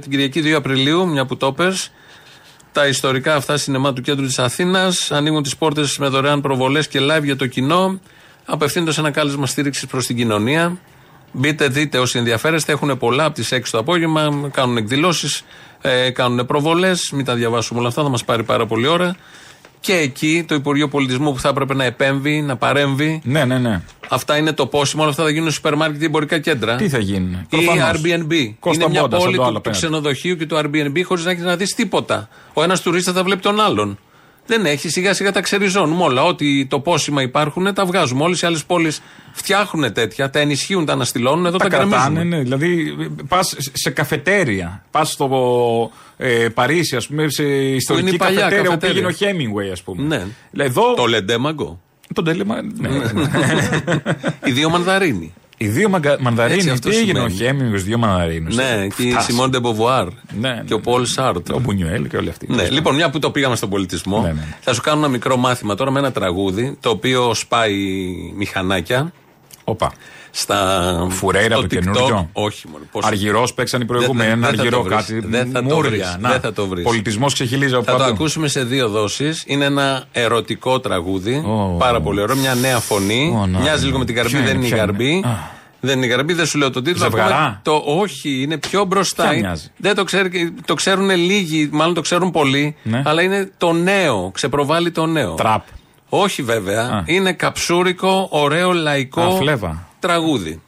[0.01, 1.91] την Κυριακή 2 Απριλίου, μια που το πες,
[2.77, 6.99] τα ιστορικά αυτά σινεμά του κέντρου της Αθήνας ανοίγουν τις πόρτες με δωρεάν προβολές και
[7.01, 7.99] live για το κοινό,
[8.45, 10.77] απευθύνοντας ένα κάλεσμα στήριξης προς την κοινωνία.
[11.31, 12.71] Μπείτε, δείτε όσοι ενδιαφέρεστε.
[12.71, 14.49] Έχουν πολλά από τις 6 το απόγευμα.
[14.51, 15.43] Κάνουν εκδηλώσεις,
[15.81, 17.11] ε, κάνουν προβολές.
[17.11, 19.15] Μην τα διαβάσουμε όλα αυτά, θα μας πάρει πάρα πολύ ώρα.
[19.87, 23.21] Και εκεί το Υπουργείο Πολιτισμού που θα έπρεπε να επέμβει, να παρέμβει.
[23.23, 23.81] Ναι, ναι, ναι.
[24.09, 26.75] Αυτά είναι το πόσιμο, όλα αυτά θα γίνουν σούπερ μάρκετ ή εμπορικά κέντρα.
[26.75, 27.45] Τι θα γίνει.
[27.49, 28.01] Ή Προφανώς.
[28.01, 28.53] Airbnb.
[28.59, 29.69] Κώστα είναι μια Μπόντα, σαν πόλη το του, άλλο του απέναντι.
[29.69, 32.29] ξενοδοχείου και του Airbnb χωρίς να έχεις να δεις τίποτα.
[32.53, 33.97] Ο ένας τουρίστας θα βλέπει τον άλλον.
[34.47, 36.23] Δεν έχει, σιγά σιγά τα ξεριζώνουμε όλα.
[36.23, 38.23] Ό,τι το πόσιμα υπάρχουν τα βγάζουμε.
[38.23, 42.35] Όλες οι άλλες πόλεις φτιάχνουν τέτοια, τα ενισχύουν, τα αναστηλώνουν, εδώ τα, Τα κρατάνε, γκρεμίζουμε.
[42.37, 42.43] ναι.
[42.43, 42.95] Δηλαδή,
[43.27, 44.83] πας σε καφετέρια.
[44.91, 48.93] Πας στο ε, Παρίσι, ας πούμε, σε ιστορική η παλιά καφετέρια, όπου καφετέρια.
[48.93, 50.03] πήγαινε ο Χέμιγουεϊ, ας πούμε.
[50.53, 50.63] Ναι.
[50.65, 50.93] Εδώ.
[50.93, 51.79] Το Λεντέμαγκο.
[52.13, 52.61] Τον τέλεμα.
[52.61, 52.89] Ναι.
[54.45, 55.33] Οι δύο μανδαρίνοι.
[55.57, 56.11] Οι δύο μαγκα...
[56.11, 56.69] Έτσι μανδαρίνοι.
[56.69, 57.57] αυτό Τι έγινε ο σημαίνει.
[57.57, 58.55] Χέμιγουεϊ, δύο μανδαρίνους.
[58.55, 60.07] Ναι, και η Σιμών Ντεμποβουάρ.
[60.39, 61.49] Ναι, Και ο Πολ Σάρτ.
[61.51, 62.47] Ο Μπουνιουέλ και όλοι αυτοί.
[62.53, 64.55] Ναι, λοιπόν, μια που το πήγαμε στον πολιτισμό, Ναι, ναι.
[64.59, 67.75] θα σου κάνω ένα μικρό μάθημα τώρα με ένα τραγούδι το οποίο σπάει
[68.35, 69.11] μηχανάκια.
[69.63, 69.91] Οπα.
[70.39, 71.07] Στα...
[71.09, 71.79] Φουρέιρα στο το TikTok.
[71.83, 72.29] καινούριο.
[72.33, 72.83] Όχι, μόνο.
[72.91, 73.05] Πώς...
[73.05, 74.29] Αργυρός παίξαν οι προηγούμενοι.
[74.29, 74.95] Δεν- Ένα δεν θα αργυρό το βρεις.
[74.97, 75.19] κάτι.
[75.19, 75.89] Δεν θα το Μούρια.
[75.89, 76.17] βρεις.
[76.19, 76.29] Να.
[76.29, 76.83] Δεν θα το βρεις.
[76.83, 78.13] Πολιτισμός ξεχυλίζει από Θα το παντού.
[78.13, 79.43] ακούσουμε σε δύο δόσεις.
[79.47, 81.35] Είναι ένα ερωτικό τραγούδι.
[81.45, 81.75] Ω.
[81.79, 82.35] Πάρα πολύ ωραίο.
[82.35, 83.37] Μια νέα φωνή.
[83.41, 83.85] Ω, να, Μοιάζει ναι.
[83.85, 85.09] λίγο με την καρμπή, Ποιο δεν είναι, είναι η ποιο καρμπή.
[85.11, 85.55] είναι; Α.
[85.79, 87.03] Δεν είναι η καρμπή, δεν σου λέω το τίτλο.
[87.03, 89.23] Ζευγαρά; Ακόμα Το όχι, είναι πιο μπροστά.
[89.27, 92.75] Ποια μοιάζει; Δεν το, ξέρει, το ξέρουν λίγοι, μάλλον το ξέρουν πολλοί.
[92.83, 93.01] Ναι.
[93.05, 94.31] Αλλά είναι το νέο.
[94.33, 95.33] Ξεπροβάλλει το νέο.
[95.33, 95.63] Τραπ.
[96.09, 96.81] Όχι βέβαια.
[96.83, 97.03] Α.
[97.05, 99.87] Είναι καψούρικο, ωραίο, λαϊκό Α, φλέβα.
[100.07, 100.61] Τραγούδι.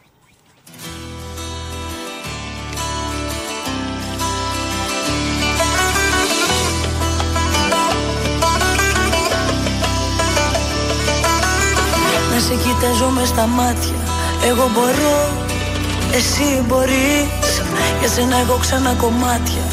[12.34, 13.95] Να σε κοιτάζω με στα μάτια.
[14.47, 15.30] Εγώ μπορώ,
[16.13, 17.62] εσύ μπορείς.
[17.99, 19.65] Για σένα εγώ ξανά κομμάτια.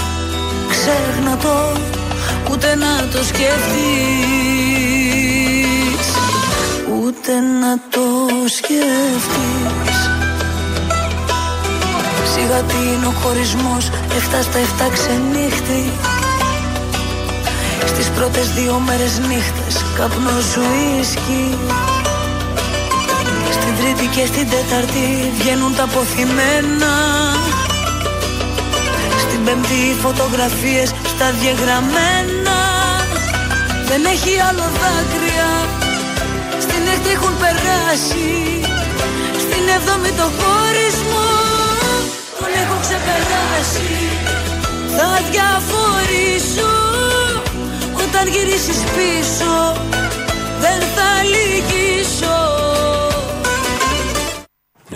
[0.70, 1.80] Ξέχνα το,
[2.50, 4.85] ούτε να το σκεφτείς
[7.06, 8.06] Ούτε να το
[8.56, 9.98] σκεφτείς
[12.32, 15.92] Σιγά τι είναι ο χωρισμός Εφτά στα εφτά ξενύχτη.
[17.86, 20.62] Στις πρώτες δύο μέρες νύχτες καπνό σου
[21.00, 21.58] ίσκι.
[23.50, 26.94] Στην τρίτη και στην τέταρτη βγαίνουν τα αποθυμένα.
[29.18, 32.58] Στην πέμπτη οι φωτογραφίες στα διαγραμμένα.
[33.88, 35.75] Δεν έχει άλλο δάκρυα
[37.06, 38.28] Στην έκτη έχουν περάσει.
[39.44, 41.30] Στην έβδομη το χωρισμό
[42.38, 43.90] Τον έχω ξεπεράσει.
[44.96, 46.72] Θα διαφορήσω
[48.04, 49.52] Όταν γυρίσεις πίσω.
[50.60, 52.35] Δεν θα λυγίσω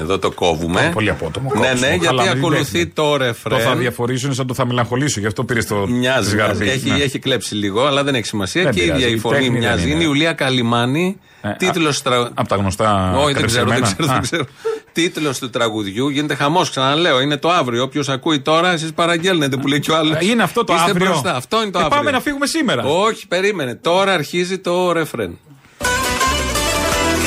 [0.01, 0.91] Εδώ το κόβουμε.
[0.95, 1.51] Πολύ απότομο.
[1.55, 1.81] Ναι, κόψιμο.
[1.81, 2.87] ναι, γιατί Χαλαρή ακολουθεί τέχνη.
[2.87, 3.59] το ρεφρέν.
[3.59, 5.87] Το θα διαφορήσω είναι σαν το θα μελαγχολήσω, γι' αυτό πήρες το.
[5.89, 6.65] Μοιάζει, τη γαρμπή.
[6.65, 6.79] μοιάζει.
[6.79, 7.03] Έχει, Ναι.
[7.05, 8.63] έχει κλέψει λίγο, αλλά δεν έχει σημασία.
[8.63, 9.83] Δεν και η ίδια πειράζει, η η φωνή τέχνη δεν μοιάζει.
[9.85, 9.95] είναι.
[9.95, 11.17] Είναι η Ουλία Καλιμάνη.
[11.43, 12.31] Ε, Τίτλος τρα...
[12.35, 13.15] Από τα γνωστά.
[13.17, 13.97] Όχι, δεν ξέρω, δεν κατεψυγμένα.
[13.97, 14.11] ξέρω.
[14.11, 14.13] Α.
[14.13, 14.45] Δεν ξέρω.
[14.93, 16.71] Τίτλος του τραγουδιού γίνεται χαμός.
[16.71, 17.83] Ξαναλέω, είναι το αύριο.
[17.83, 20.19] Όποιος ακούει τώρα, εσείς παραγγέλνετε που λέει κι ο άλλος.
[20.21, 21.07] Είναι αυτό το Είστε αύριο.
[21.07, 21.35] Μπροστά.
[21.37, 21.99] Αυτό είναι το Ε, αύριο.
[21.99, 22.83] πάμε να φύγουμε σήμερα.
[22.85, 23.75] Όχι, περίμενε.
[23.75, 25.39] Τώρα αρχίζει το ρεφρέν.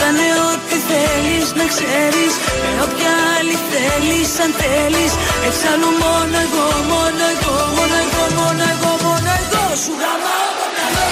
[0.05, 2.33] Κάνε ό,τι θέλεις να ξέρεις.
[2.63, 5.13] Με όποια άλλη θέλεις αν θέλεις.
[5.47, 11.11] Εξάλλου μόνο εγώ, μόνο εγώ, μόνο εγώ, μόνο εγώ, μόνο εγώ Σου γαμάω το μυαλό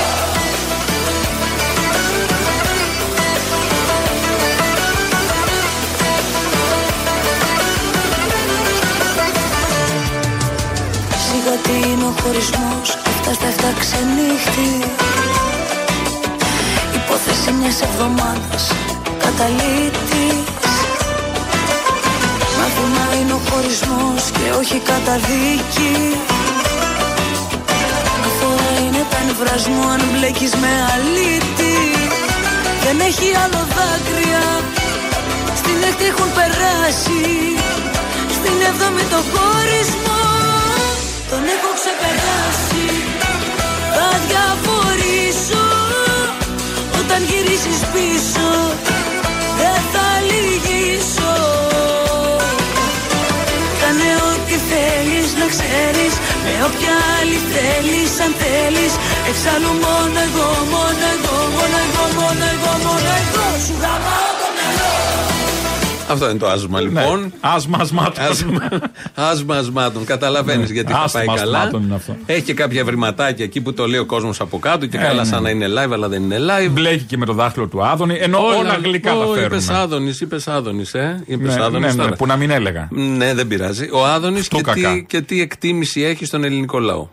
[11.26, 14.70] Σιγά τι είναι ο χωρισμός Αυτά στα εφτά ξενύχτη.
[14.92, 15.80] Υπόθεση
[17.62, 18.64] μιας εβδομάδας
[19.24, 20.70] Καταλήτης.
[22.57, 25.95] Μάθημα είναι ο χωρισμός Και όχι καταδίκη.
[28.28, 31.78] Αφορά είναι τα νευράς μου Αν μπλέκεις με αλήτη.
[32.84, 34.45] Δεν έχει άλλο δάκρυα.
[35.59, 37.24] Στην έκτη έχουν περάσει.
[38.38, 40.24] Στην έβδομη το χωρισμό.
[41.30, 42.86] Τον έχω ξεπεράσει.
[43.95, 44.80] Θα διαφορήσω
[47.14, 48.47] Όταν γυρίσεις πίσω
[49.59, 51.36] Δεν θα λυγίσω.
[53.82, 58.93] Κάνε ό,τι θέλεις να ξέρεις Με όποια άλλη θέλεις αν θέλεις.
[59.30, 64.12] Εξάλλου μόνο εγώ, μόνο εγώ, μόνο εγώ, μόνο εγώ, μόνο εγώ Σου γαμάω.
[64.12, 64.30] το μυαλό
[66.12, 67.20] Αυτό είναι το άσμα λοιπόν.
[67.22, 67.30] Ναι.
[67.39, 68.24] Άσμα ασμάτων.
[68.26, 68.70] Άσμα,
[69.16, 70.05] άσμα ασμάτων.
[70.05, 70.74] Καταλαβαίνεις Ναι.
[70.74, 71.57] γιατί θα Άσμα πάει καλά.
[71.57, 72.16] ασμάτων είναι αυτό.
[72.26, 75.22] Έχει και κάποια βρηματάκια εκεί που το λέει ο κόσμος από κάτω και Ε, καλά
[75.22, 75.28] ναι.
[75.28, 76.70] σαν να είναι live, αλλά δεν είναι live.
[76.72, 78.16] Μπλέκει και με το δάχτυλο του Άδωνη.
[78.20, 79.78] Ενώ όλα γλυκά τα Είπες φέρνουμε.
[79.84, 81.24] Άδωνης, είπες Άδωνης, ε.
[81.26, 82.16] Είπες Ναι, Άδωνης ναι, ναι, τώρα.
[82.16, 82.88] που να μην έλεγα.
[82.91, 83.89] Ναι, δεν πειράζει.
[83.93, 84.99] Ο Άδωνης Αυτό και, τι, κακά.
[84.99, 87.07] και τι εκτίμηση έχει στον ελληνικό λαό;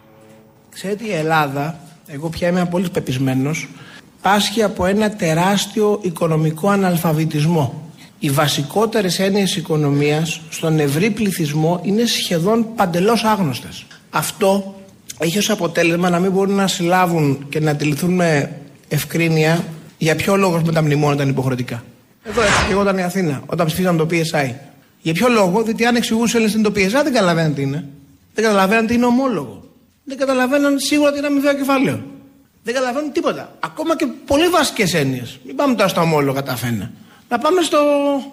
[0.75, 3.69] Ξέρετε η Ελλάδα, εγώ πια είμαι πολύ πεπισμένος,
[4.23, 7.88] πάσχει από ένα τεράστιο οικονομικό αναλφαβητισμό.
[8.19, 13.87] Οι βασικότερες έννοιες οικονομίας στον ευρύ πληθυσμό είναι σχεδόν παντελώς άγνωστες.
[14.11, 14.75] Αυτό
[15.19, 18.57] έχει ως αποτέλεσμα να μην μπορούν να συλλάβουν και να αντιληφθούν με
[18.89, 19.65] ευκρίνεια
[19.99, 21.85] για ποιο λόγο με τα μνημόνια ήταν υποχρεωτικά.
[22.23, 24.53] Εδώ έτσι και εγώ ήταν η Αθήνα, όταν ψηφίσαν το PSI.
[25.01, 27.85] Για ποιο λόγο, διότι αν εξηγούσε Έλληνε τι είναι το PSI, δεν καταλαβαίναν τι είναι.
[28.35, 29.65] Δεν καταλαβαίναν τι είναι ομόλογο.
[30.05, 32.05] Δεν καταλαβαίναν σίγουρα τι είναι αμοιβαίο κεφάλαιο.
[32.63, 33.57] Δεν καταλαβαίνουν τίποτα.
[33.61, 35.39] Ακόμα και πολύ βασικές έννοιες.
[35.47, 36.91] Μην πάμε τώρα στα ομόλογα τα φένα.
[37.29, 37.79] Να πάμε στο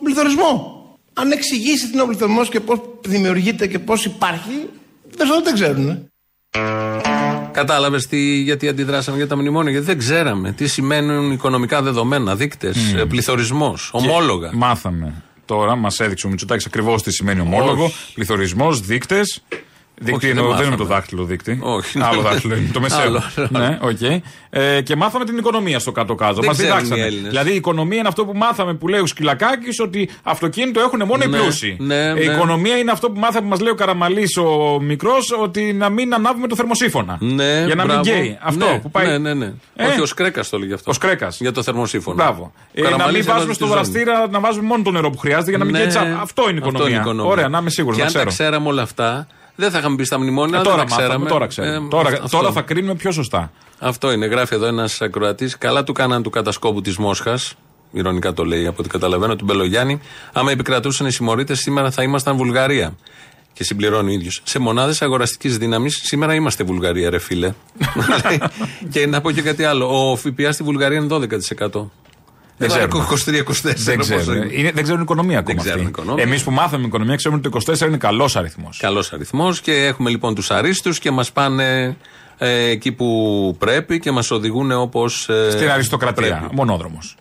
[0.03, 0.83] πληθωρισμό.
[1.13, 4.69] Αν εξηγήσει τι είναι ο πληθωρισμός και πώς δημιουργείται και πώς υπάρχει,
[5.17, 5.89] δεν δεν ξέρουν.
[5.89, 6.09] ε.
[7.51, 7.99] Κατάλαβε
[8.43, 13.07] γιατί αντιδράσαμε για τα μνημόνια; Γιατί δεν ξέραμε τι σημαίνουν οικονομικά δεδομένα, δείκτες, Μμμ.
[13.07, 14.49] πληθωρισμός, ομόλογα.
[14.49, 15.13] Και Μάθαμε.
[15.45, 19.43] Τώρα μας έδειξε ο Μητσοτάκης ακριβώς τι σημαίνει ομόλογο, πληθωρισμός, δείκτες.
[19.97, 20.99] Δείκτη Όχι, εννοώ, δεν δεν είναι το μάθαμε.
[20.99, 21.59] δάχτυλο δείκτη.
[21.61, 21.99] Όχι.
[22.01, 22.69] Άλλο δάχτυλο είναι.
[22.73, 23.01] Το μεσαίο.
[23.01, 23.47] Άλλο, άλλο.
[23.51, 24.21] ναι, οκ.
[24.49, 26.33] Ε, και μάθαμε την οικονομία στο κάτω-κάτω.
[26.33, 27.05] Δεν Μας ξέρουν οι διδάξανε.
[27.07, 27.29] Έλληνες.
[27.29, 31.23] Δηλαδή η οικονομία είναι αυτό που μάθαμε που λέει ο Σκυλακάκης ότι αυτοκίνητο έχουν μόνο
[31.23, 31.77] οι Ναι, πλούσιοι.
[31.79, 32.33] ναι, Ε, Η ναι.
[32.33, 36.13] οικονομία είναι αυτό που μάθαμε που μας λέει ο Καραμαλής ο μικρός ότι να μην
[36.13, 37.17] ανάβουμε το θερμοσύφωνα.
[37.19, 38.01] Ναι, Για να μην μπράβο.
[38.01, 38.37] γκέι.
[38.41, 39.07] Αυτό ναι, που πάει.
[39.07, 39.53] Ναι, ναι, ναι.
[39.75, 40.91] Ε; Όχι, ο Σκρέκας το λέει γι' αυτό.
[40.91, 41.39] Ο Σκρέκας.
[41.39, 42.15] Για το θερμοσύφωνο.
[42.15, 42.51] Μπράβο.
[42.55, 43.81] Ο Ε, να Καραμαλής μην βάζουμε έβαζε στο τη ζώνη.
[43.89, 46.07] βραστήρα να βάζουμε μόνο το νερό που χρειάζεται για να μην Ναι, καίει τσάπ.
[46.21, 47.25] Αυτό είναι η οικονομία.
[47.25, 47.95] Ωραία, να είμαι σίγουρος.
[47.97, 48.33] Και να αν τα ξέρω.
[48.49, 50.57] ξέραμε όλα αυτά, δεν θα είχαμε μπει στα μνημόνια.
[50.57, 51.29] Ε, αλλά τώρα δεν τα μάθαμε, ξέραμε.
[51.29, 51.85] τώρα ξέρουμε.
[51.85, 52.37] Ε, τώρα, αυτό.
[52.37, 53.51] τώρα θα κρίνουμε πιο σωστά.
[53.79, 54.25] Αυτό είναι.
[54.25, 55.57] Γράφει εδώ ένας ακροατής.
[55.57, 57.53] Καλά του κάναν του κατασκόπου της Μόσχας.
[57.91, 59.99] Ηρωνικά το λέει από ό,τι καταλαβαίνω, του Μπελογιάννη.
[60.33, 62.95] Άμα επικρατούσαν οι συμμορίτες, σήμερα θα ήμασταν Βουλγαρία.
[63.53, 64.41] Και συμπληρώνει ο ίδιος.
[64.43, 67.53] Σε μονάδες αγοραστικής δύναμης, σήμερα είμαστε Βουλγαρία, ρε φίλε.
[68.91, 70.11] και να πω και κάτι άλλο.
[70.11, 71.27] Ο ΦΠΑ στη Βουλγαρία είναι
[71.71, 71.85] 12%.
[72.57, 73.43] Δεν Εδώ ξέρουμε.
[73.45, 73.73] 23-24.
[73.75, 74.41] Δεν πόσο ξέρουν.
[74.41, 74.53] είναι.
[74.53, 75.61] Είναι, δεν ξέρουν οικονομία ακόμα.
[75.61, 76.23] ξέρουν οικονομία.
[76.23, 78.77] Εμείς που μάθαμε οικονομία ξέρουμε ότι το 24 είναι καλός αριθμός.
[78.77, 81.97] Καλός αριθμός και έχουμε λοιπόν τους αρίστους και μας πάνε
[82.37, 85.29] ε, εκεί που πρέπει και μας οδηγούν όπως.
[85.49, 86.49] Στην αριστοκρατία.
[86.53, 87.15] Μονόδρομος.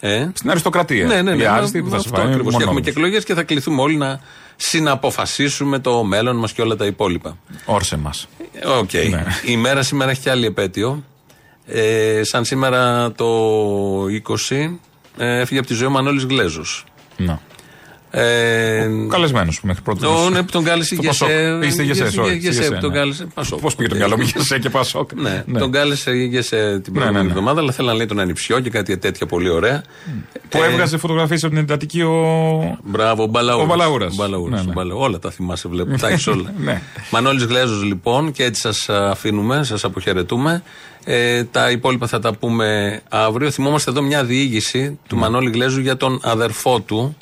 [0.00, 1.06] Ε; Στην αριστοκρατία.
[1.06, 1.42] Ναι, ναι, ναι.
[1.42, 2.30] Οι άριστοι που θα αυτό σε φάνε.
[2.30, 2.56] ακριβώς.
[2.56, 2.96] Και έχουμε και μονόδρομος.
[2.96, 4.20] εκλογές και θα κληθούμε όλοι να
[4.56, 7.36] συναποφασίσουμε το μέλλον μας και όλα τα υπόλοιπα.
[7.64, 8.28] Όρσε μας.
[8.78, 8.92] Οκ.
[9.10, 9.24] Ναι.
[9.46, 11.04] Η μέρα σήμερα έχει και άλλη επέτειο.
[11.72, 13.26] Ε, σαν σήμερα το
[14.04, 14.78] 20
[15.18, 16.84] ε, έφυγε από τη ζωή ο Μανώλης Γλέζος.
[17.16, 17.40] Να.
[18.12, 20.06] Ε, Καλεσμένος που μέχρι πρώτη.
[20.06, 21.24] ο, ναι, που τον κάλεσε Στο Γεσέ.
[21.24, 21.64] Πασόκ.
[21.64, 22.96] Είστε Γεσέ, Γεσέ, sorry, Γεσέ, Γεσέ, που τον ναι.
[22.98, 23.60] κάλεσε Πασόκ.
[23.60, 25.12] Πώς πήγε το μυαλό μου, Γεσέ και Πασόκ.
[25.12, 25.58] Ναι, Ναι.
[25.58, 27.28] τον κάλεσε Γεσέ την Ναι, προηγούμενη ναι, ναι.
[27.28, 29.82] εβδομάδα, αλλά θέλει να λέει τον ανιψιό και κάτι τέτοια πολύ ωραία.
[30.48, 32.78] Που Ε, έβγαζε φωτογραφίες από την εντατική ο.
[32.84, 33.64] Μπράβο, ο Μπαλαούρας.
[33.64, 34.12] Ο Μπαλαούρας.
[34.12, 34.70] Ο Μπαλαούρας, Ναι, ναι.
[34.70, 35.98] ο Μπαλα- Όλα τα θυμάσαι, βλέπω.
[35.98, 36.52] Τα έχεις όλα.
[36.58, 36.82] Ναι.
[37.10, 40.62] Μανώλης Γλέζος λοιπόν, και έτσι σας αφήνουμε, σας αποχαιρετούμε.
[41.04, 43.50] Ε, τα υπόλοιπα θα τα πούμε αύριο.
[43.50, 45.20] Θυμόμαστε εδώ μια διήγηση του Ναι.
[45.20, 47.16] Μανώλη Γλέζου για τον αδερφό του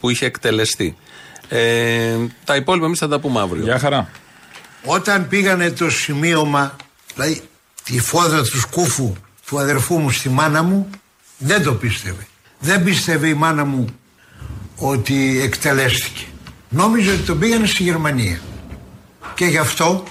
[0.00, 0.96] που είχε εκτελεστεί.
[1.48, 3.62] Ε, τα υπόλοιπα εμείς θα τα πούμε αύριο.
[3.62, 4.10] Γεια χαρά.
[4.84, 6.76] Όταν πήγανε το σημείωμα,
[7.14, 7.42] δηλαδή
[7.84, 9.12] τη φόδρα του σκούφου
[9.46, 10.90] του αδερφού μου στη μάνα μου,
[11.38, 12.26] δεν το πίστευε.
[12.58, 13.86] Δεν πίστευε η μάνα μου
[14.76, 16.24] ότι εκτελέστηκε.
[16.68, 18.40] Νόμιζε ότι τον πήγανε στη Γερμανία.
[19.34, 20.04] Και γι' αυτό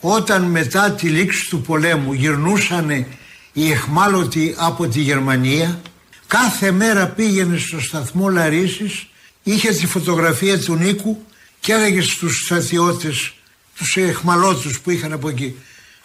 [0.00, 3.06] όταν μετά τη λήξη του πολέμου γυρνούσαν
[3.52, 5.80] οι εχμάλωτοι από τη Γερμανία
[6.26, 9.06] κάθε μέρα πήγαινε στο σταθμό Λαρίσης
[9.42, 11.22] είχε τη φωτογραφία του Νίκου
[11.60, 13.32] και έλεγε στους στρατιώτες
[13.76, 15.54] τους εχμαλώτους που είχαν από εκεί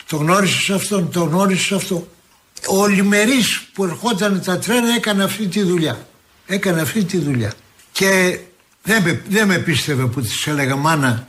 [0.08, 2.08] το γνώρισες αυτόν, το γνώρισες αυτό
[2.68, 6.08] ο Λιμερής που ερχόταν τα τρένα έκανε αυτή τη δουλειά
[6.48, 7.54] έκανε αυτή τη δουλειά.
[7.92, 8.40] Και
[8.84, 11.28] δεν με, δεν με πίστευε που της έλεγα μάνα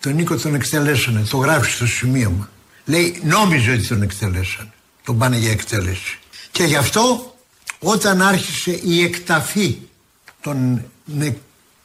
[0.00, 2.50] τον Νίκο τον εκτελέσανε, το γράφει στο σημείωμα.
[2.84, 4.72] Λέει νόμιζε ότι τον εκτελέσανε,
[5.04, 6.18] τον πάνε για εκτέλεση.
[6.50, 7.34] Και γι' αυτό
[7.78, 9.78] όταν άρχισε η εκταφή
[10.40, 11.36] των, νε,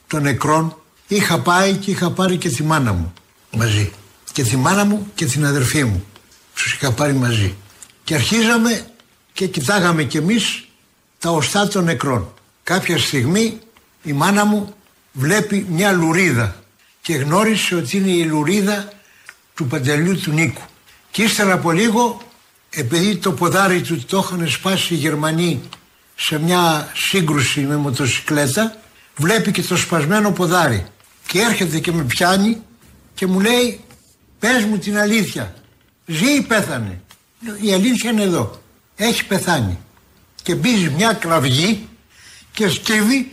[0.07, 3.13] των νεκρών είχα πάει και είχα πάρει και τη μάνα μου
[3.51, 3.91] μαζί.
[4.33, 6.05] Και τη μάνα μου και την αδερφή μου.
[6.53, 7.55] Τους είχα πάρει μαζί.
[8.03, 8.87] Και αρχίζαμε
[9.33, 10.65] και κοιτάγαμε κι εμείς
[11.19, 12.33] τα οστά των νεκρών.
[12.63, 13.59] Κάποια στιγμή
[14.03, 14.73] η μάνα μου
[15.11, 16.64] βλέπει μια λουρίδα
[17.05, 18.89] και γνώρισε ότι είναι η λουρίδα
[19.55, 20.61] του παντελιού του Νίκου.
[21.11, 22.21] Και ύστερα από λίγο,
[22.69, 25.61] επειδή το ποδάρι του το είχαν σπάσει οι Γερμανοί
[26.15, 28.75] σε μια σύγκρουση με μοτοσυκλέτα,
[29.15, 30.85] βλέπει και το σπασμένο ποδάρι.
[31.27, 32.61] Και έρχεται και με πιάνει
[33.13, 33.79] και μου λέει,
[34.39, 35.53] πες μου την αλήθεια,
[36.05, 37.01] ζει ή πέθανε;
[37.39, 38.61] Λέω, Η αλήθεια είναι εδώ,
[38.95, 39.79] έχει πεθάνει.
[40.43, 41.87] Και μπίζει μια κραυγή
[42.51, 43.31] και σκύβει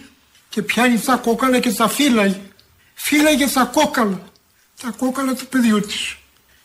[0.48, 2.40] και πιάνει τα κόκαλα και τα φύλαγε.
[2.95, 4.20] Φύλαγε τα κόκαλα,
[4.82, 6.16] τα κόκαλα του παιδιού της.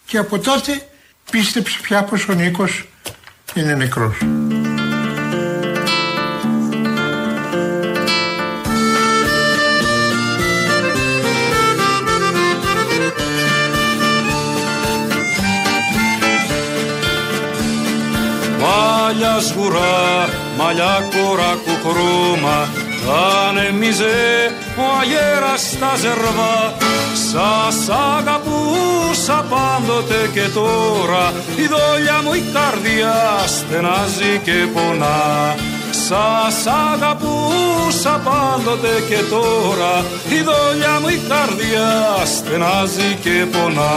[0.05, 0.87] Και από τότε
[1.31, 2.87] πίστεψε πια πως ο Νίκος
[3.53, 4.17] είναι νεκρός.
[18.59, 22.86] Μαλλιά σγουρά, μαλλιά κοράκου χρώμα
[23.47, 24.17] Ανεμίζε
[24.77, 26.73] ο αγέρας στα ζερβά
[27.31, 31.33] Σας αγαπούσα πάντοτε και τώρα.
[31.55, 33.15] Η δόλια μου η καρδιά
[33.47, 35.55] στενάζει και πονά.
[36.07, 40.05] Σας αγαπούσα πάντοτε και τώρα.
[40.29, 41.89] Η δόλια μου η καρδιά
[42.35, 43.95] στενάζει και πονά.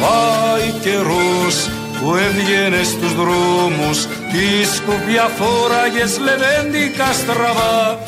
[0.00, 1.56] Πάει καιρός
[2.04, 3.98] που έβγαινες στους δρόμους
[4.32, 7.98] τη σκουπιά φόραγες λεβέντικα στραβά.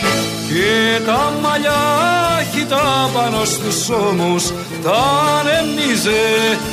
[0.48, 1.82] Και τα μαλλιά
[2.52, 4.44] χυτά πάνω στους ώμους
[4.84, 5.00] τα
[5.38, 6.24] ανεμίζε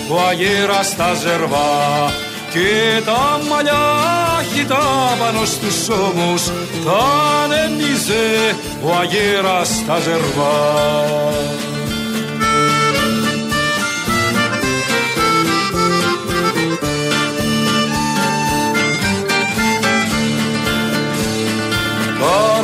[0.09, 2.11] ο αγέρας στα ζερβά.
[2.53, 3.85] Και τα μαλλιά
[4.53, 6.43] χυτά πάνω στους ώμους
[6.85, 7.01] τα
[7.43, 11.72] ανεμίζε ο αγέρας στα ζερβά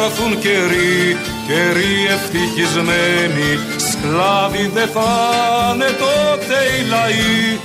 [0.07, 3.49] έρθουν καιροί, καιροί ευτυχισμένοι.
[3.89, 5.11] Σκλάβοι δεν θα
[5.73, 7.59] είναι τότε οι λαοί.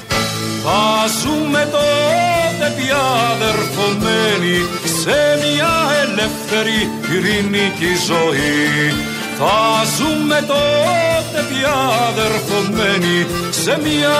[0.65, 0.85] Θα
[1.21, 3.03] ζούμε τότε πια
[3.35, 4.57] αδερφωμένοι
[5.01, 6.79] Σε μια ελεύθερη
[7.13, 8.95] ειρηνική ζωή.
[9.39, 11.77] Θα ζούμε τότε πια
[12.09, 14.19] αδερφωμένοι Σε μια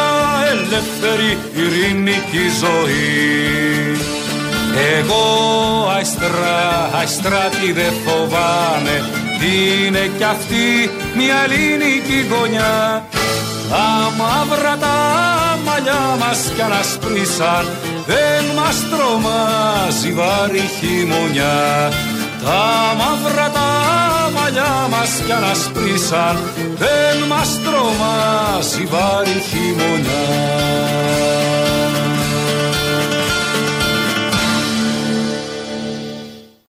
[0.53, 4.14] ελεύθερη ειρηνική ζωή
[4.99, 5.25] εγώ
[5.97, 8.97] αϊστρά, αϊστρά τι δε φοβάμαι.
[9.45, 13.05] Είναι κι αυτή μια ελληνική γωνιά.
[13.71, 14.97] Τα μαύρα τα
[15.65, 17.65] μαλλιά μας κι ανασπρίσαν
[18.07, 21.91] Δεν μας τρομάζει βάρη χειμωνιά.
[22.45, 23.71] Τα μαύρα τα
[24.37, 26.37] μαλλιά μας κι ανασπρίσαν
[26.79, 30.25] Δεν μας τρομάζει βάρη χειμωνιά